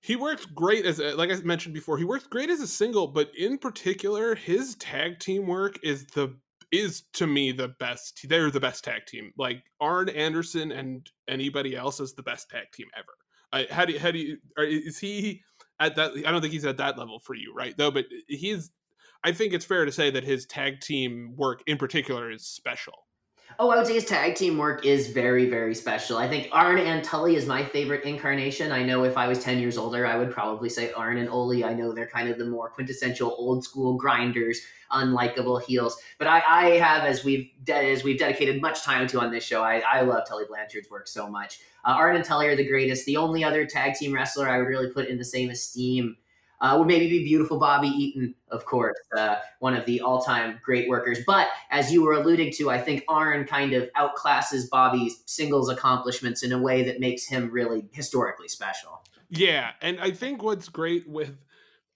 [0.00, 3.06] He works great as, a, like I mentioned before, he works great as a single,
[3.06, 6.36] but in particular, his tag team work is the
[6.72, 8.26] is to me the best.
[8.28, 9.32] They're the best tag team.
[9.36, 13.12] Like Arn Anderson and anybody else is the best tag team ever.
[13.52, 15.42] I, how do you, how do you, is he
[15.78, 16.12] at that?
[16.26, 17.76] I don't think he's at that level for you, right?
[17.76, 18.70] Though, but he's
[19.24, 23.06] I think it's fair to say that his tag team work in particular is special.
[23.58, 26.16] Oh, I would say his tag team work is very, very special.
[26.16, 28.72] I think Arn and Tully is my favorite incarnation.
[28.72, 31.62] I know if I was 10 years older, I would probably say Arn and Ole.
[31.64, 35.96] I know they're kind of the more quintessential old school grinders, unlikable heels.
[36.18, 39.44] But I, I have, as we've de- as we've dedicated much time to on this
[39.44, 41.60] show, I, I love Tully Blanchard's work so much.
[41.84, 43.04] Uh, Arn and Tully are the greatest.
[43.04, 46.16] The only other tag team wrestler I would really put in the same esteem
[46.62, 50.88] uh, would maybe be beautiful Bobby Eaton, of course, uh, one of the all-time great
[50.88, 51.18] workers.
[51.26, 56.44] But as you were alluding to, I think Arn kind of outclasses Bobby's singles accomplishments
[56.44, 59.02] in a way that makes him really historically special.
[59.28, 61.36] Yeah, and I think what's great with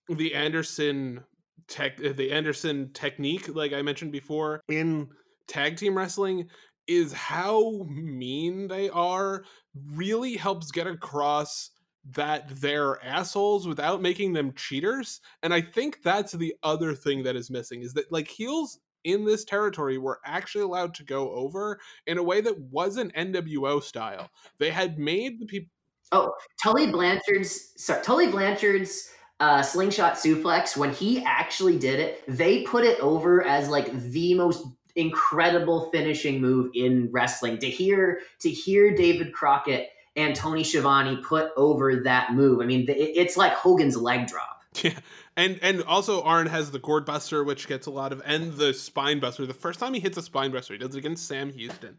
[0.08, 1.22] the Anderson
[1.68, 5.08] tech, the Anderson technique, like I mentioned before, in
[5.46, 6.48] tag team wrestling,
[6.88, 9.44] is how mean they are.
[9.92, 11.70] Really helps get across
[12.12, 15.20] that they're assholes without making them cheaters.
[15.42, 19.24] And I think that's the other thing that is missing is that like heels in
[19.24, 24.28] this territory were actually allowed to go over in a way that wasn't NWO style.
[24.58, 25.70] They had made the people.
[26.12, 26.32] Oh,
[26.62, 32.84] Tully Blanchard's sorry, Tully Blanchard's uh, slingshot suplex when he actually did it, they put
[32.84, 37.58] it over as like the most incredible finishing move in wrestling.
[37.58, 42.60] To hear to hear David Crockett and Tony Schiavone put over that move.
[42.60, 44.62] I mean, it's like Hogan's leg drop.
[44.82, 44.98] Yeah,
[45.36, 49.20] and and also Arn has the gordbuster, which gets a lot of, and the spine
[49.20, 49.46] buster.
[49.46, 51.98] The first time he hits a spine buster, he does it against Sam Houston,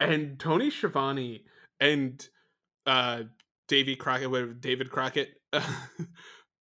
[0.00, 1.44] and Tony Schiavone
[1.80, 2.28] and
[2.86, 3.22] uh,
[3.68, 5.40] Davy Crockett, David Crockett,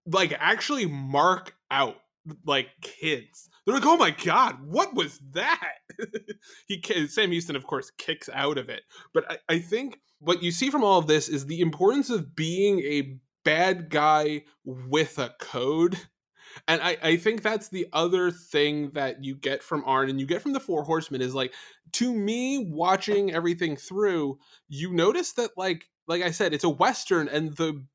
[0.08, 1.98] like actually mark out
[2.46, 3.50] like kids.
[3.66, 5.74] They're like, "Oh my god, what was that?"
[6.68, 8.84] he Sam Houston, of course, kicks out of it.
[9.14, 12.36] But I, I think what you see from all of this is the importance of
[12.36, 15.98] being a bad guy with a code.
[16.68, 20.26] And I, I think that's the other thing that you get from Arn and you
[20.26, 21.54] get from the Four Horsemen is like,
[21.94, 27.28] to me, watching everything through, you notice that like like I said, it's a Western
[27.28, 27.86] and the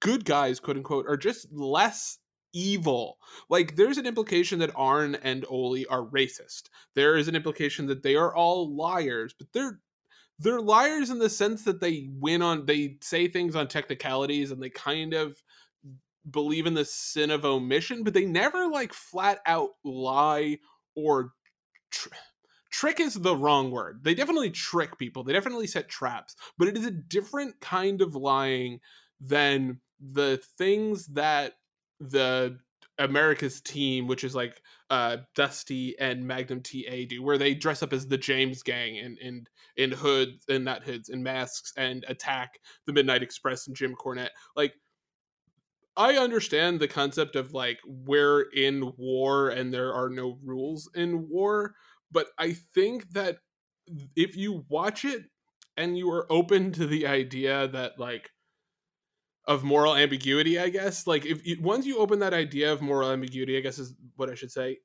[0.00, 2.18] good guys, quote unquote, are just less
[2.52, 3.18] evil.
[3.48, 6.64] Like there's an implication that Arn and Ole are racist.
[6.94, 9.80] There is an implication that they are all liars, but they're
[10.40, 14.62] they're liars in the sense that they win on they say things on technicalities and
[14.62, 15.42] they kind of
[16.28, 20.58] believe in the sin of omission, but they never like flat out lie
[20.94, 21.32] or
[21.90, 22.08] tr-
[22.70, 24.00] trick is the wrong word.
[24.02, 25.24] They definitely trick people.
[25.24, 28.80] They definitely set traps, but it is a different kind of lying
[29.20, 31.54] than the things that
[32.00, 32.58] the
[32.98, 37.92] America's team, which is like uh, Dusty and Magnum TA do, where they dress up
[37.92, 42.58] as the James Gang and in, in hoods and not hoods and masks and attack
[42.86, 44.30] the Midnight Express and Jim Cornette.
[44.56, 44.74] Like,
[45.96, 51.28] I understand the concept of like we're in war and there are no rules in
[51.28, 51.74] war,
[52.10, 53.38] but I think that
[54.16, 55.24] if you watch it
[55.76, 58.30] and you are open to the idea that like
[59.46, 61.06] of moral ambiguity, I guess.
[61.06, 64.34] Like if once you open that idea of moral ambiguity, I guess is what I
[64.34, 64.78] should say.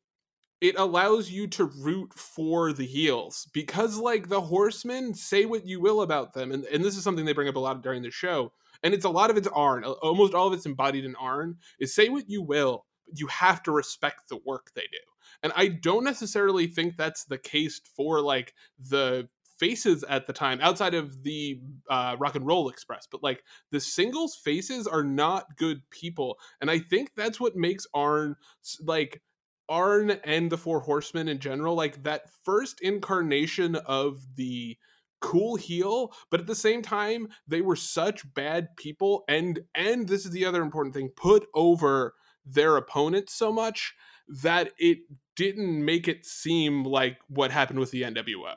[0.62, 5.82] It allows you to root for the heels because, like, the horsemen say what you
[5.82, 8.10] will about them, and, and this is something they bring up a lot during the
[8.10, 11.58] show, and it's a lot of it's Arn, almost all of it's embodied in Arn.
[11.78, 14.98] Is say what you will, but you have to respect the work they do,
[15.44, 19.28] and I don't necessarily think that's the case for like the
[19.60, 23.80] faces at the time outside of the uh, rock and roll express but like the
[23.80, 28.36] singles faces are not good people and i think that's what makes arn
[28.82, 29.22] like
[29.70, 34.78] arn and the four horsemen in general like that first incarnation of the
[35.22, 40.26] cool heel but at the same time they were such bad people and and this
[40.26, 42.14] is the other important thing put over
[42.46, 43.96] their opponents so much
[44.28, 45.00] that it
[45.36, 48.56] didn't make it seem like what happened with the nwo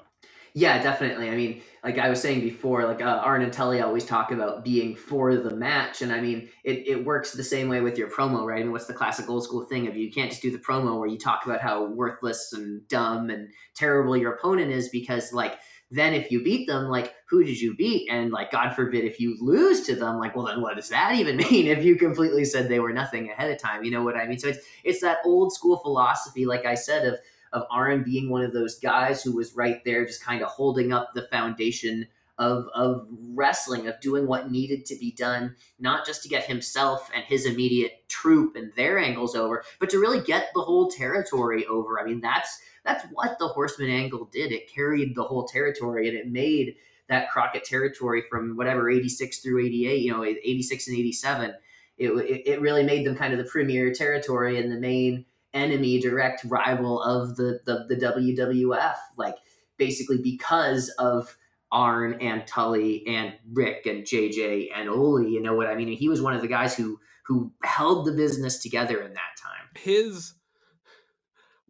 [0.55, 1.31] yeah, definitely.
[1.31, 4.65] I mean, like I was saying before, like uh, Arn and Tully always talk about
[4.65, 8.11] being for the match, and I mean, it, it works the same way with your
[8.11, 8.61] promo, right?
[8.61, 10.99] I mean, what's the classic old school thing of you can't just do the promo
[10.99, 15.59] where you talk about how worthless and dumb and terrible your opponent is because, like,
[15.91, 18.11] then if you beat them, like, who did you beat?
[18.11, 21.15] And like, God forbid, if you lose to them, like, well, then what does that
[21.15, 21.67] even mean?
[21.69, 24.39] If you completely said they were nothing ahead of time, you know what I mean?
[24.39, 27.19] So it's it's that old school philosophy, like I said, of
[27.53, 30.93] of Arn being one of those guys who was right there, just kind of holding
[30.93, 36.23] up the foundation of of wrestling, of doing what needed to be done, not just
[36.23, 40.49] to get himself and his immediate troop and their angles over, but to really get
[40.55, 42.01] the whole territory over.
[42.01, 44.53] I mean, that's that's what the Horseman angle did.
[44.53, 46.77] It carried the whole territory and it made
[47.09, 51.55] that Crockett territory from whatever 86 through 88, you know, 86 and 87.
[51.97, 52.11] It,
[52.47, 55.25] it, really made them kind of the premier territory and the main
[55.55, 59.37] enemy, direct rival of the, the, the WWF, like
[59.77, 61.37] basically because of
[61.71, 65.23] Arn and Tully and Ric and JJ and Ole.
[65.23, 65.89] You know what I mean?
[65.89, 69.69] He was one of the guys who who held the business together in that time.
[69.77, 70.33] His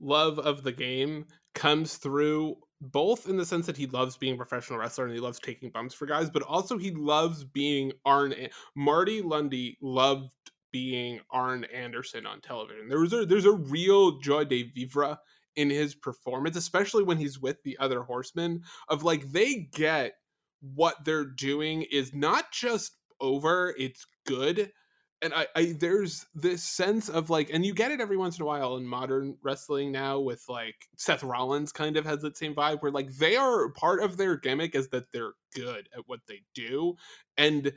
[0.00, 4.36] love of the game comes through both in the sense that he loves being a
[4.36, 8.34] professional wrestler and he loves taking bumps for guys, but also he loves being Arn.
[8.76, 10.30] Marty Lunde loved
[10.72, 12.88] being Arn Anderson on television.
[12.88, 15.18] There was a, there's a real joy de vivre
[15.56, 18.62] in his performance, especially when he's with the other horsemen.
[18.88, 20.12] Of like they get
[20.60, 24.72] what they're doing is not just over; it's good.
[25.20, 28.42] And I, I there's this sense of like, and you get it every once in
[28.44, 32.54] a while in modern wrestling now with like Seth Rollins kind of has that same
[32.54, 36.20] vibe where like they are part of their gimmick is that they're good at what
[36.28, 36.94] they do,
[37.36, 37.72] and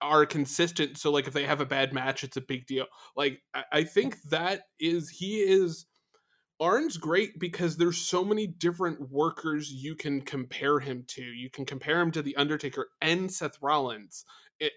[0.00, 0.98] are consistent.
[0.98, 2.86] So like if they have a bad match, it's a big deal.
[3.16, 5.86] Like I, I think that is he is
[6.58, 11.22] Arn's great because there's so many different workers you can compare him to.
[11.22, 14.24] You can compare him to the Undertaker and Seth Rollins.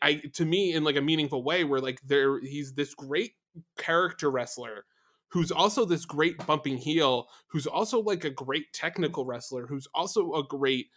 [0.02, 3.34] I to me in like a meaningful way where like there he's this great
[3.78, 4.86] character wrestler
[5.30, 10.34] who's also this great bumping heel who's also like a great technical wrestler who's also
[10.34, 10.88] a great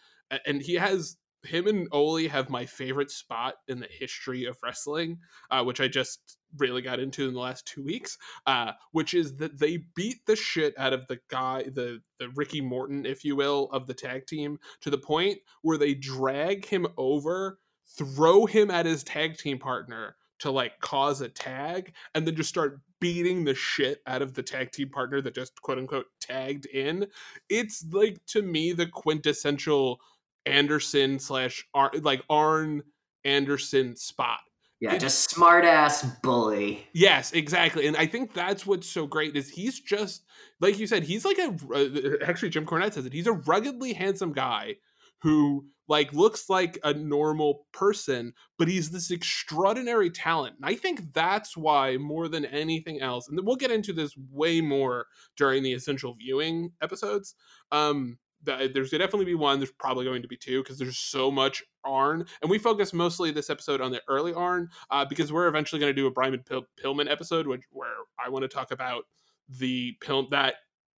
[0.46, 5.18] and he has him and Ole have my favorite spot in the history of wrestling,
[5.50, 9.36] uh, which I just really got into in the last two weeks, uh, which is
[9.36, 13.36] that they beat the shit out of the guy, the the Ricky Morton, if you
[13.36, 17.58] will, of the tag team, to the point where they drag him over
[17.96, 22.48] throw him at his tag team partner to like cause a tag and then just
[22.48, 26.66] start beating the shit out of the tag team partner that just quote unquote tagged
[26.66, 27.06] in.
[27.48, 30.00] It's like to me the quintessential
[30.46, 32.82] Anderson slash Ar- like Arn
[33.24, 34.40] Anderson spot.
[34.80, 36.88] Yeah, just smart ass bully.
[36.92, 37.86] Yes, exactly.
[37.86, 40.24] And I think that's what's so great is he's just
[40.60, 43.12] like you said, he's like a uh, actually Jim Cornette says it.
[43.12, 44.76] He's a ruggedly handsome guy
[45.22, 50.56] who like looks like a normal person, but he's this extraordinary talent.
[50.56, 54.60] And I think that's why more than anything else, and we'll get into this way
[54.60, 57.34] more during the essential viewing episodes.
[57.70, 59.58] Um, there's gonna definitely be one.
[59.58, 63.30] There's probably going to be two because there's so much Arn, and we focus mostly
[63.30, 66.38] this episode on the early Arn uh, because we're eventually going to do a Brian
[66.38, 67.88] Pil- Pillman episode, which, where
[68.24, 69.04] I want to talk about
[69.48, 70.54] the Pil- that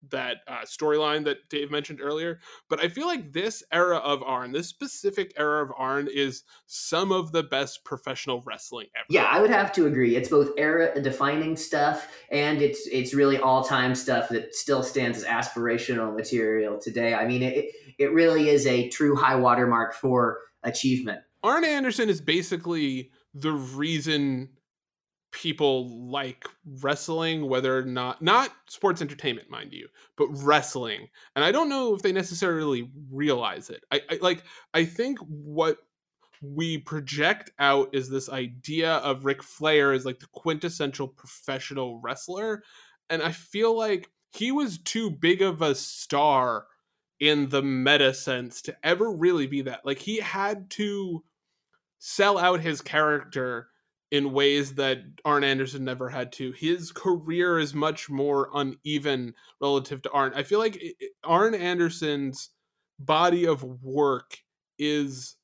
[0.10, 2.40] that uh, storyline that Dave mentioned earlier.
[2.70, 7.12] But I feel like this era of Arn, this specific era of Arn, is some
[7.12, 9.06] of the best professional wrestling ever.
[9.10, 10.16] Yeah, I would have to agree.
[10.16, 15.18] It's both era defining stuff and it's it's really all time stuff that still stands
[15.18, 17.14] as aspirational material today.
[17.14, 21.22] I mean, it it really is a true high watermark for achievement.
[21.44, 24.50] Arn Anderson is basically the reason
[25.34, 26.46] people like
[26.82, 31.08] wrestling whether or not not sports entertainment mind you but wrestling.
[31.36, 33.84] And i don't know if they necessarily realize it.
[33.92, 35.78] I, I like i think what
[36.42, 42.64] we project out is this idea of Ric Flair as like the quintessential professional wrestler.
[43.10, 46.66] And i feel like he was too big of a star
[47.20, 49.86] in the meta sense to ever really be that.
[49.86, 51.24] Like he had to
[52.00, 53.70] sell out his character
[54.14, 56.52] in ways that Arn Anderson never had to.
[56.52, 60.34] His career is much more uneven relative to Arn.
[60.36, 60.80] I feel like
[61.24, 62.52] Arn Anderson's
[63.00, 64.38] body of work
[64.78, 65.36] is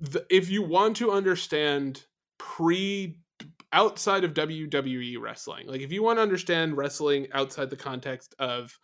[0.00, 2.06] the, if you want to understand
[2.38, 3.18] pre
[3.74, 8.78] outside of WWE wrestling, like if you want to understand wrestling outside the context of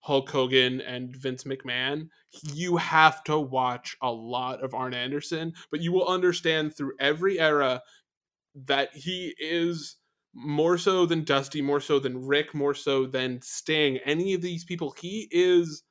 [0.00, 2.08] Hulk Hogan and Vince McMahon,
[2.54, 7.38] you have to watch a lot of Arn Anderson, but you will understand through every
[7.38, 7.82] era
[8.54, 9.96] that he is
[10.34, 14.64] more so than Dusty, more so than Ric, more so than Sting, any of these
[14.64, 15.82] people, he is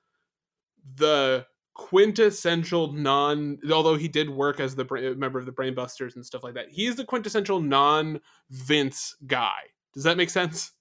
[0.95, 4.85] the quintessential non although he did work as the
[5.17, 8.19] member of the brainbusters and stuff like that he's the quintessential non
[8.51, 9.59] vince guy.
[9.93, 10.71] Does that make sense?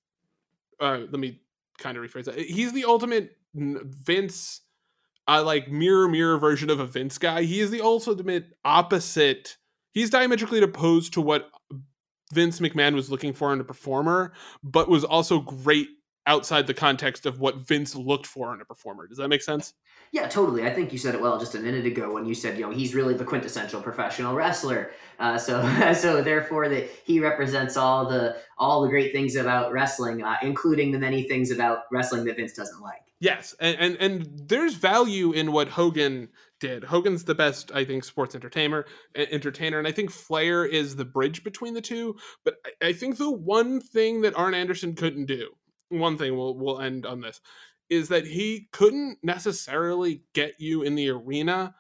[0.79, 1.41] Uh, let me
[1.79, 2.39] kind of rephrase that.
[2.39, 4.61] He's the ultimate vince
[5.29, 7.43] uh, like mirror mirror version of a vince guy.
[7.43, 9.57] He is the ultimate opposite
[9.93, 11.51] he's diametrically opposed to what
[12.33, 14.33] Vince McMahon was looking for in a performer,
[14.63, 15.89] but was also great
[16.27, 19.07] outside the context of what Vince looked for in a performer.
[19.07, 19.75] Does that make sense?
[20.13, 20.65] Yeah, totally.
[20.65, 22.71] I think you said it well just a minute ago when you said, you know,
[22.71, 24.93] he's really the quintessential professional wrestler.
[25.19, 25.63] Uh, so,
[25.95, 30.93] so therefore, that he represents all the all the great things about wrestling, uh, including
[30.93, 33.01] the many things about wrestling that Vince doesn't like.
[33.21, 36.29] Yes, and, and and there's value in what Hogan
[36.63, 36.85] did.
[36.85, 38.87] Hogan's the best, I think, sports entertainer,
[39.17, 42.15] entertainer, and I think Flair is the bridge between the two.
[42.45, 45.49] But I, I think the one thing that Arn Anderson couldn't do,
[45.89, 47.41] one thing we'll we'll end on this,
[47.91, 51.75] is that he couldn't necessarily get you in the arena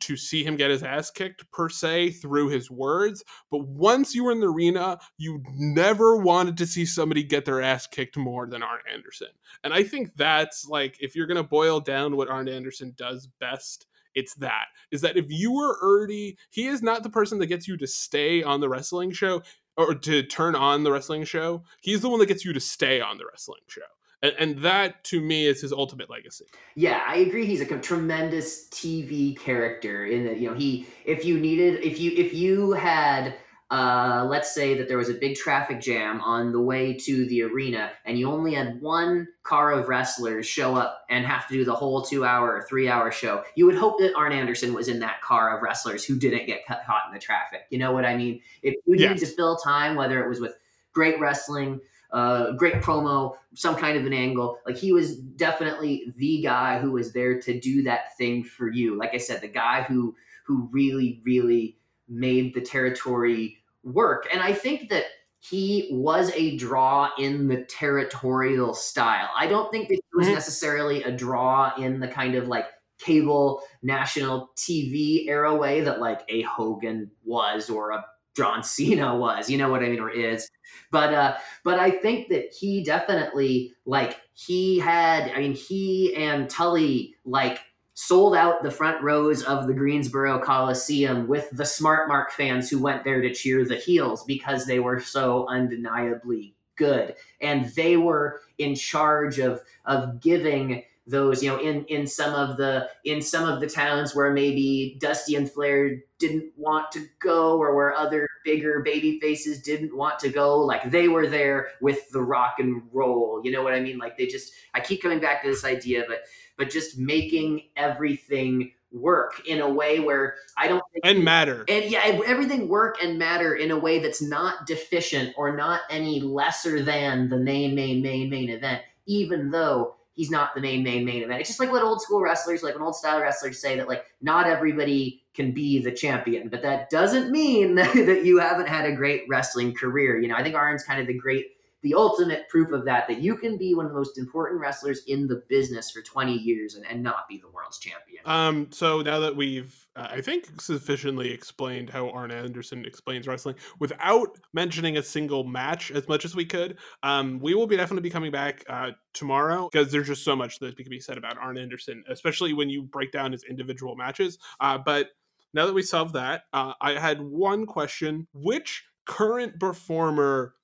[0.00, 3.24] to see him get his ass kicked per se through his words.
[3.50, 7.62] But once you were in the arena, you never wanted to see somebody get their
[7.62, 9.28] ass kicked more than Arn Anderson.
[9.64, 13.86] And I think that's like, if you're to boil down what Arn Anderson does best,
[14.14, 17.68] it's that is that if you were already, he is not the person that gets
[17.68, 19.42] you to stay on the wrestling show
[19.76, 21.62] or to turn on the wrestling show.
[21.80, 23.82] He's the one that gets you to stay on the wrestling show
[24.22, 26.46] and, and that to me is his ultimate legacy.
[26.74, 27.46] Yeah, I agree.
[27.46, 32.12] He's a tremendous TV character in that you know he if you needed if you
[32.12, 33.34] if you had
[33.70, 37.42] uh, let's say that there was a big traffic jam on the way to the
[37.42, 41.64] arena and you only had one car of wrestlers show up and have to do
[41.64, 44.88] the whole two hour or three hour show you would hope that arn anderson was
[44.88, 48.06] in that car of wrestlers who didn't get caught in the traffic you know what
[48.06, 49.28] i mean if you needed yes.
[49.28, 50.54] to fill time whether it was with
[50.92, 51.78] great wrestling
[52.10, 54.58] uh, great promo, some kind of an angle.
[54.64, 58.96] Like he was definitely the guy who was there to do that thing for you.
[58.96, 60.16] Like I said, the guy who
[60.46, 61.76] who really, really
[62.08, 63.57] made the territory
[63.92, 64.26] work.
[64.32, 65.04] And I think that
[65.40, 69.28] he was a draw in the territorial style.
[69.36, 70.34] I don't think that he was mm-hmm.
[70.34, 72.66] necessarily a draw in the kind of like
[72.98, 78.04] cable national TV era way that like a Hogan was or a
[78.36, 80.48] John Cena was, you know what I mean, or is.
[80.90, 85.30] But uh, but I think that he definitely like he had.
[85.32, 87.60] I mean, he and Tully like
[88.00, 92.80] sold out the front rows of the Greensboro Coliseum with the Smart Mark fans who
[92.80, 97.16] went there to cheer the heels because they were so undeniably good.
[97.40, 102.56] And they were in charge of of giving those, you know, in in some of
[102.56, 107.58] the in some of the towns where maybe Dusty and Flair didn't want to go
[107.58, 112.10] or where other bigger baby faces didn't want to go, like they were there with
[112.10, 113.40] the rock and roll.
[113.42, 113.98] You know what I mean?
[113.98, 116.24] Like they just I keep coming back to this idea, but
[116.56, 122.20] but just making everything work in a way where I don't and matter and yeah
[122.26, 127.28] everything work and matter in a way that's not deficient or not any lesser than
[127.28, 131.40] the main main main main event even though he's not the main main main event.
[131.40, 134.04] It's just like what old school wrestlers like when old style wrestlers say that like
[134.20, 138.84] not everybody can be the champion but that doesn't mean that, that you haven't had
[138.84, 140.20] a great wrestling career.
[140.20, 141.46] You know I think Arn's kind of the great
[141.82, 145.02] the ultimate proof of that that you can be one of the most important wrestlers
[145.06, 148.22] in the business for 20 years and, and not be the world's champion.
[148.24, 153.56] Um so now that we've uh, i think sufficiently explained how arn anderson explains wrestling
[153.78, 158.02] without mentioning a single match as much as we could um we will be definitely
[158.02, 161.38] be coming back uh tomorrow because there's just so much that can be said about
[161.38, 164.38] arn anderson especially when you break down his individual matches.
[164.60, 165.08] Uh but
[165.54, 168.26] now that we solved that uh, i had one question.
[168.32, 170.54] Which current performer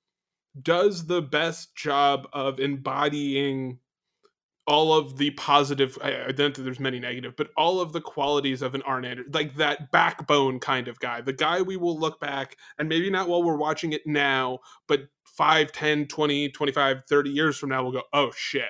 [0.61, 3.79] does the best job of embodying
[4.67, 8.01] all of the positive I, I don't think there's many negative but all of the
[8.01, 11.97] qualities of an Arn Anderson like that backbone kind of guy the guy we will
[11.97, 17.03] look back and maybe not while we're watching it now but 5 10 20 25
[17.07, 18.69] 30 years from now we'll go oh shit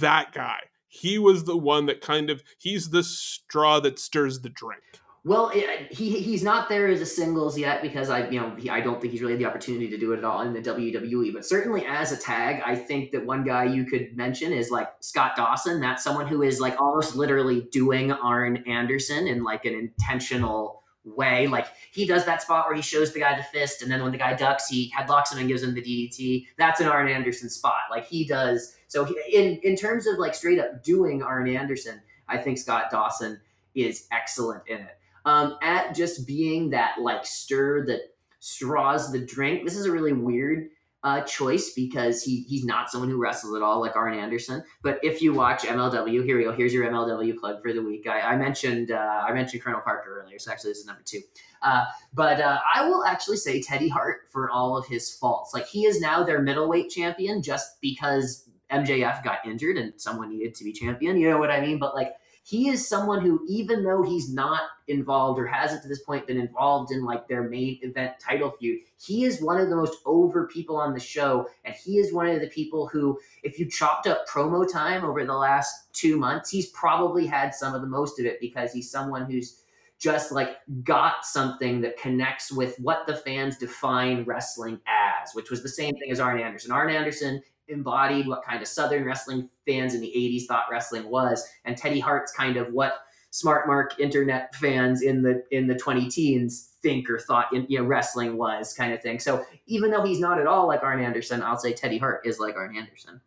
[0.00, 0.58] that guy
[0.88, 4.82] he was the one that kind of he's the straw that stirs the drink
[5.26, 8.70] well, it, he he's not there as a singles yet because I you know he,
[8.70, 10.62] I don't think he's really had the opportunity to do it at all in the
[10.62, 11.32] WWE.
[11.34, 14.88] But certainly as a tag, I think that one guy you could mention is like
[15.00, 15.80] Scott Dawson.
[15.80, 21.48] That's someone who is like almost literally doing Arn Anderson in like an intentional way.
[21.48, 24.12] Like he does that spot where he shows the guy the fist, and then when
[24.12, 26.46] the guy ducks, he headlocks him and gives him the DDT.
[26.56, 27.90] That's an Arn Anderson spot.
[27.90, 28.76] Like he does.
[28.86, 32.92] So he, in in terms of like straight up doing Arn Anderson, I think Scott
[32.92, 33.40] Dawson
[33.74, 34.96] is excellent in it
[35.26, 38.00] um, at just being that like stir that
[38.38, 39.64] straws the drink.
[39.64, 40.68] This is a really weird
[41.02, 44.62] uh, choice because he he's not someone who wrestles at all like Arn Anderson.
[44.82, 46.52] But if you watch MLW, here we go.
[46.52, 48.08] Here's your MLW plug for the week.
[48.08, 51.20] I, I mentioned uh, I mentioned Colonel Parker earlier, so actually this is number two.
[51.60, 55.52] Uh, but uh, I will actually say Teddy Hart for all of his faults.
[55.52, 60.54] Like he is now their middleweight champion just because MJF got injured and someone needed
[60.56, 61.18] to be champion.
[61.18, 61.78] You know what I mean?
[61.78, 62.14] But like
[62.46, 66.38] he is someone who, even though he's not involved or hasn't to this point been
[66.38, 70.46] involved in like their main event title feud, he is one of the most over
[70.46, 71.48] people on the show.
[71.64, 75.24] And he is one of the people who, if you chopped up promo time over
[75.24, 78.92] the last two months, he's probably had some of the most of it because he's
[78.92, 79.62] someone who's
[79.98, 85.64] just like got something that connects with what the fans define wrestling as, which was
[85.64, 86.70] the same thing as Arn Anderson.
[86.70, 91.46] Arn Anderson embodied what kind of Southern wrestling fans in the 80s thought wrestling was.
[91.64, 93.00] And Teddy Hart's kind of what
[93.30, 97.78] smart mark internet fans in the in the 20 teens think or thought in, you
[97.78, 99.18] know wrestling was kind of thing.
[99.18, 102.38] So even though he's not at all like Arn Anderson, I'll say Teddy Hart is
[102.38, 103.20] like Arn Anderson.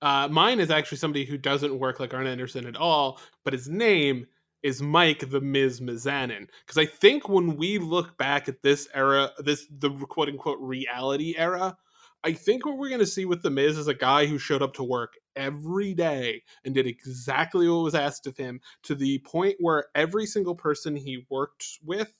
[0.00, 3.68] Uh, mine is actually somebody who doesn't work like Arn Anderson at all, but his
[3.68, 4.26] name
[4.62, 6.48] is Mike the Miz Mizanin.
[6.64, 11.34] Because I think when we look back at this era, this the quote unquote reality
[11.36, 11.76] era,
[12.24, 14.62] I think what we're going to see with The Miz is a guy who showed
[14.62, 19.18] up to work every day and did exactly what was asked of him to the
[19.20, 22.12] point where every single person he worked with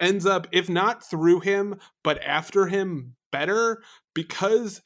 [0.00, 3.82] ends up, if not through him, but after him better
[4.14, 4.80] because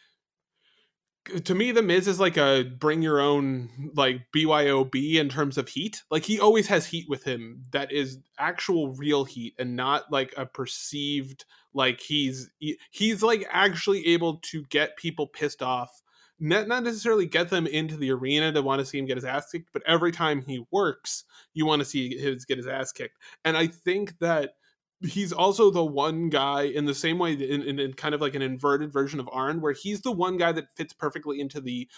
[1.44, 5.68] to me the miz is like a bring your own like byob in terms of
[5.68, 6.02] heat.
[6.10, 10.34] Like he always has heat with him that is actual real heat and not like
[10.36, 16.02] a perceived like he's he, he's like actually able to get people pissed off.
[16.42, 19.26] Not, not necessarily get them into the arena to want to see him get his
[19.26, 22.92] ass kicked but every time he works you want to see his get his ass
[22.92, 23.18] kicked.
[23.44, 24.54] And i think that
[25.02, 28.34] he's also the one guy in the same way in, in, in, kind of like
[28.34, 31.88] an inverted version of Arn, where he's the one guy that fits perfectly into the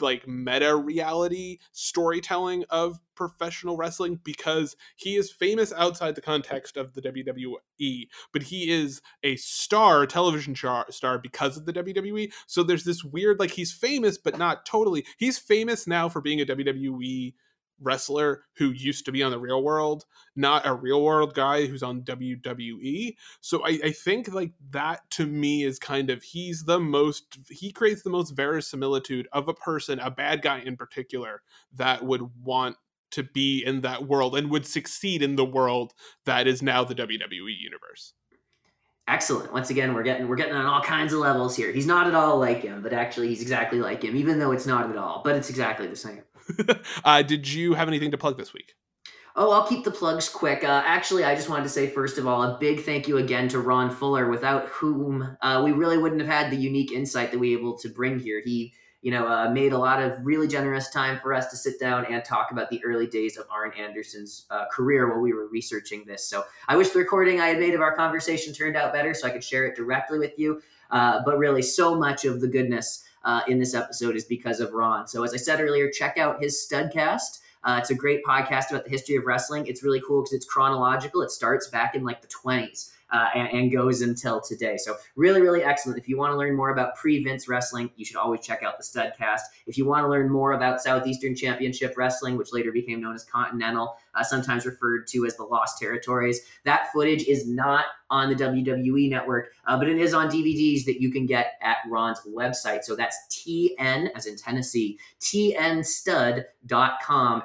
[0.00, 6.94] like meta reality storytelling of professional wrestling because he is famous outside the context of
[6.94, 12.32] the WWE, but he is a star, television star because of the WWE.
[12.46, 15.04] So there's this weird like he's famous but not totally.
[15.18, 17.34] He's famous now for being a WWE
[17.80, 20.04] wrestler who used to be on the real world,
[20.36, 23.16] not a real world guy who's on WWE.
[23.40, 27.72] So I, I think like that to me is kind of he's the most he
[27.72, 31.42] creates the most verisimilitude of a person, a bad guy in particular,
[31.74, 32.76] that would want
[33.12, 35.92] to be in that world and would succeed in the world
[36.24, 38.14] that is now the WWE universe.
[39.08, 39.52] Excellent.
[39.52, 41.72] Once again, we're getting we're getting on all kinds of levels here.
[41.72, 44.66] He's not at all like him, but actually he's exactly like him, even though it's
[44.66, 45.22] not at all.
[45.24, 46.22] But it's exactly the same.
[47.04, 48.74] uh, did you have anything to plug this week?
[49.34, 50.62] Oh, I'll keep the plugs quick.
[50.62, 53.48] Uh, actually, I just wanted to say, first of all, a big thank you again
[53.48, 57.38] to Ron Fuller, without whom uh, we really wouldn't have had the unique insight that
[57.38, 58.42] we were able to bring here.
[58.44, 61.78] He you know, uh, made a lot of really generous time for us to sit
[61.80, 65.48] down and talk about the early days of Arn Anderson's uh, career while we were
[65.48, 66.24] researching this.
[66.24, 69.26] So I wish the recording I had made of our conversation turned out better so
[69.26, 70.62] I could share it directly with you.
[70.88, 74.72] Uh, but really, so much of the goodness uh, in this episode is because of
[74.72, 75.06] Ron.
[75.06, 77.40] So as I said earlier, check out his Studcast.
[77.64, 79.66] Uh, it's a great podcast about the history of wrestling.
[79.66, 81.22] It's really cool because it's chronological.
[81.22, 84.76] It starts back in like the 20s uh, and, and, goes until today.
[84.76, 85.98] So really, really excellent.
[85.98, 88.84] If you want to learn more about pre-Vince wrestling, you should always check out the
[88.84, 89.40] Studcast.
[89.66, 93.24] If you want to learn more about Southeastern Championship Wrestling, which later became known as
[93.24, 98.34] Continental, uh, sometimes referred to as the Lost Territories, that footage is not on the
[98.34, 102.84] WWE network, uh, but it is on DVDs that you can get at Ron's website.
[102.84, 106.42] So that's TN, as in Tennessee, tnstud.com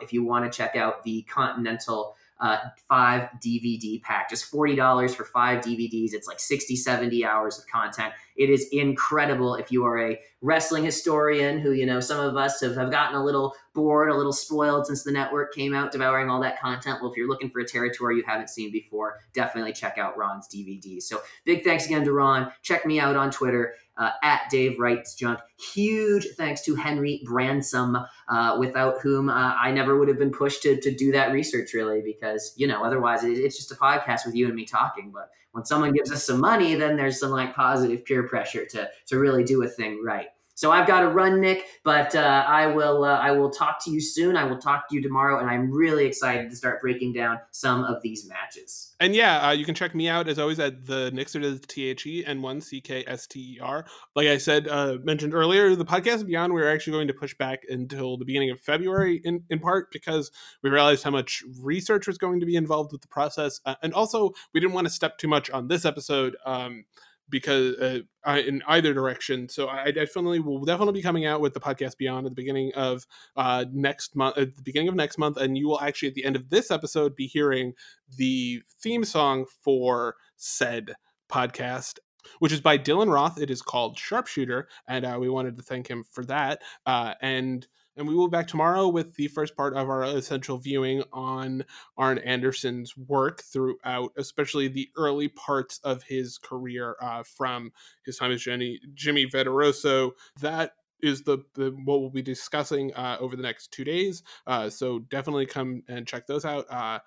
[0.02, 2.58] if you want to check out the Continental uh,
[2.88, 4.30] five DVD pack.
[4.30, 6.14] Just $40 for five DVDs.
[6.14, 8.14] It's like 60, 70 hours of content.
[8.38, 12.62] It is incredible if you are a wrestling historian who, you know, some of us
[12.62, 16.30] have, have gotten a little bored, a little spoiled since the network came out, devouring
[16.30, 17.00] all that content.
[17.02, 20.48] Well, if you're looking for a territory you haven't seen before, definitely check out Ron's
[20.48, 21.02] DVD.
[21.02, 22.52] So big thanks again to Ron.
[22.62, 25.40] Check me out on Twitter uh, at Dave Writes Junk.
[25.74, 27.98] Huge thanks to Henry Bransom,
[28.30, 31.74] uh, without whom uh, I never would have been pushed to, to do that research,
[31.74, 35.12] really, because, you know, otherwise it, it's just a podcast with you and me talking.
[35.12, 38.88] But when someone gives us some money, then there's some like positive peer pressure to
[39.08, 40.28] to really do a thing right.
[40.58, 43.92] So I've got to run, Nick, but uh, I will uh, I will talk to
[43.92, 44.36] you soon.
[44.36, 47.84] I will talk to you tomorrow, and I'm really excited to start breaking down some
[47.84, 48.96] of these matches.
[49.00, 51.60] And yeah, uh, you can check me out as always at the Nixer to the
[51.60, 53.86] T H E N one C K S T E R.
[54.16, 57.60] Like I said, uh, mentioned earlier, the podcast beyond we're actually going to push back
[57.70, 60.32] until the beginning of February, in in part because
[60.64, 63.94] we realized how much research was going to be involved with the process, uh, and
[63.94, 66.36] also we didn't want to step too much on this episode.
[66.48, 66.86] Um,
[67.30, 69.50] because uh, I, in either direction.
[69.50, 72.72] So I definitely will definitely be coming out with the podcast Beyond at the beginning
[72.76, 73.06] of
[73.36, 76.26] uh, next month, at the beginning of next month, and you will actually at the
[76.26, 77.74] end of this episode be hearing
[78.18, 80.94] the theme song for said
[81.30, 82.00] podcast.
[82.40, 83.40] Which is by Dylan Roth.
[83.40, 86.62] It is called Sharpshooter, and uh, we wanted to thank him for that.
[86.86, 87.66] Uh, and
[87.98, 91.66] and we will be back tomorrow with the first part of our essential viewing on
[91.98, 97.72] Arn Anderson's work throughout, especially the early parts of his career uh, from
[98.06, 100.12] his time as Jenny, Jimmy Vederoso.
[100.40, 104.24] That is the, the what we'll be discussing uh, over the next two days.
[104.46, 106.66] Uh, so definitely come and check those out.
[106.70, 107.00] Uh,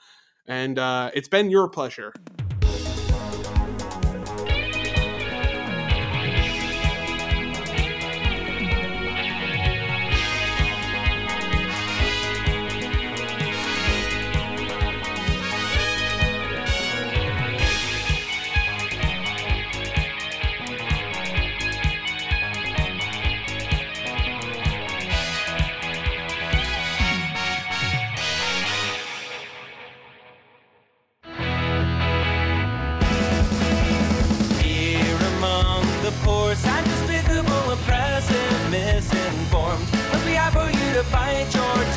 [0.46, 2.12] and uh, it's been your pleasure.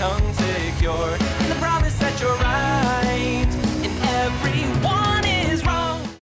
[0.04, 1.43] Tongue secure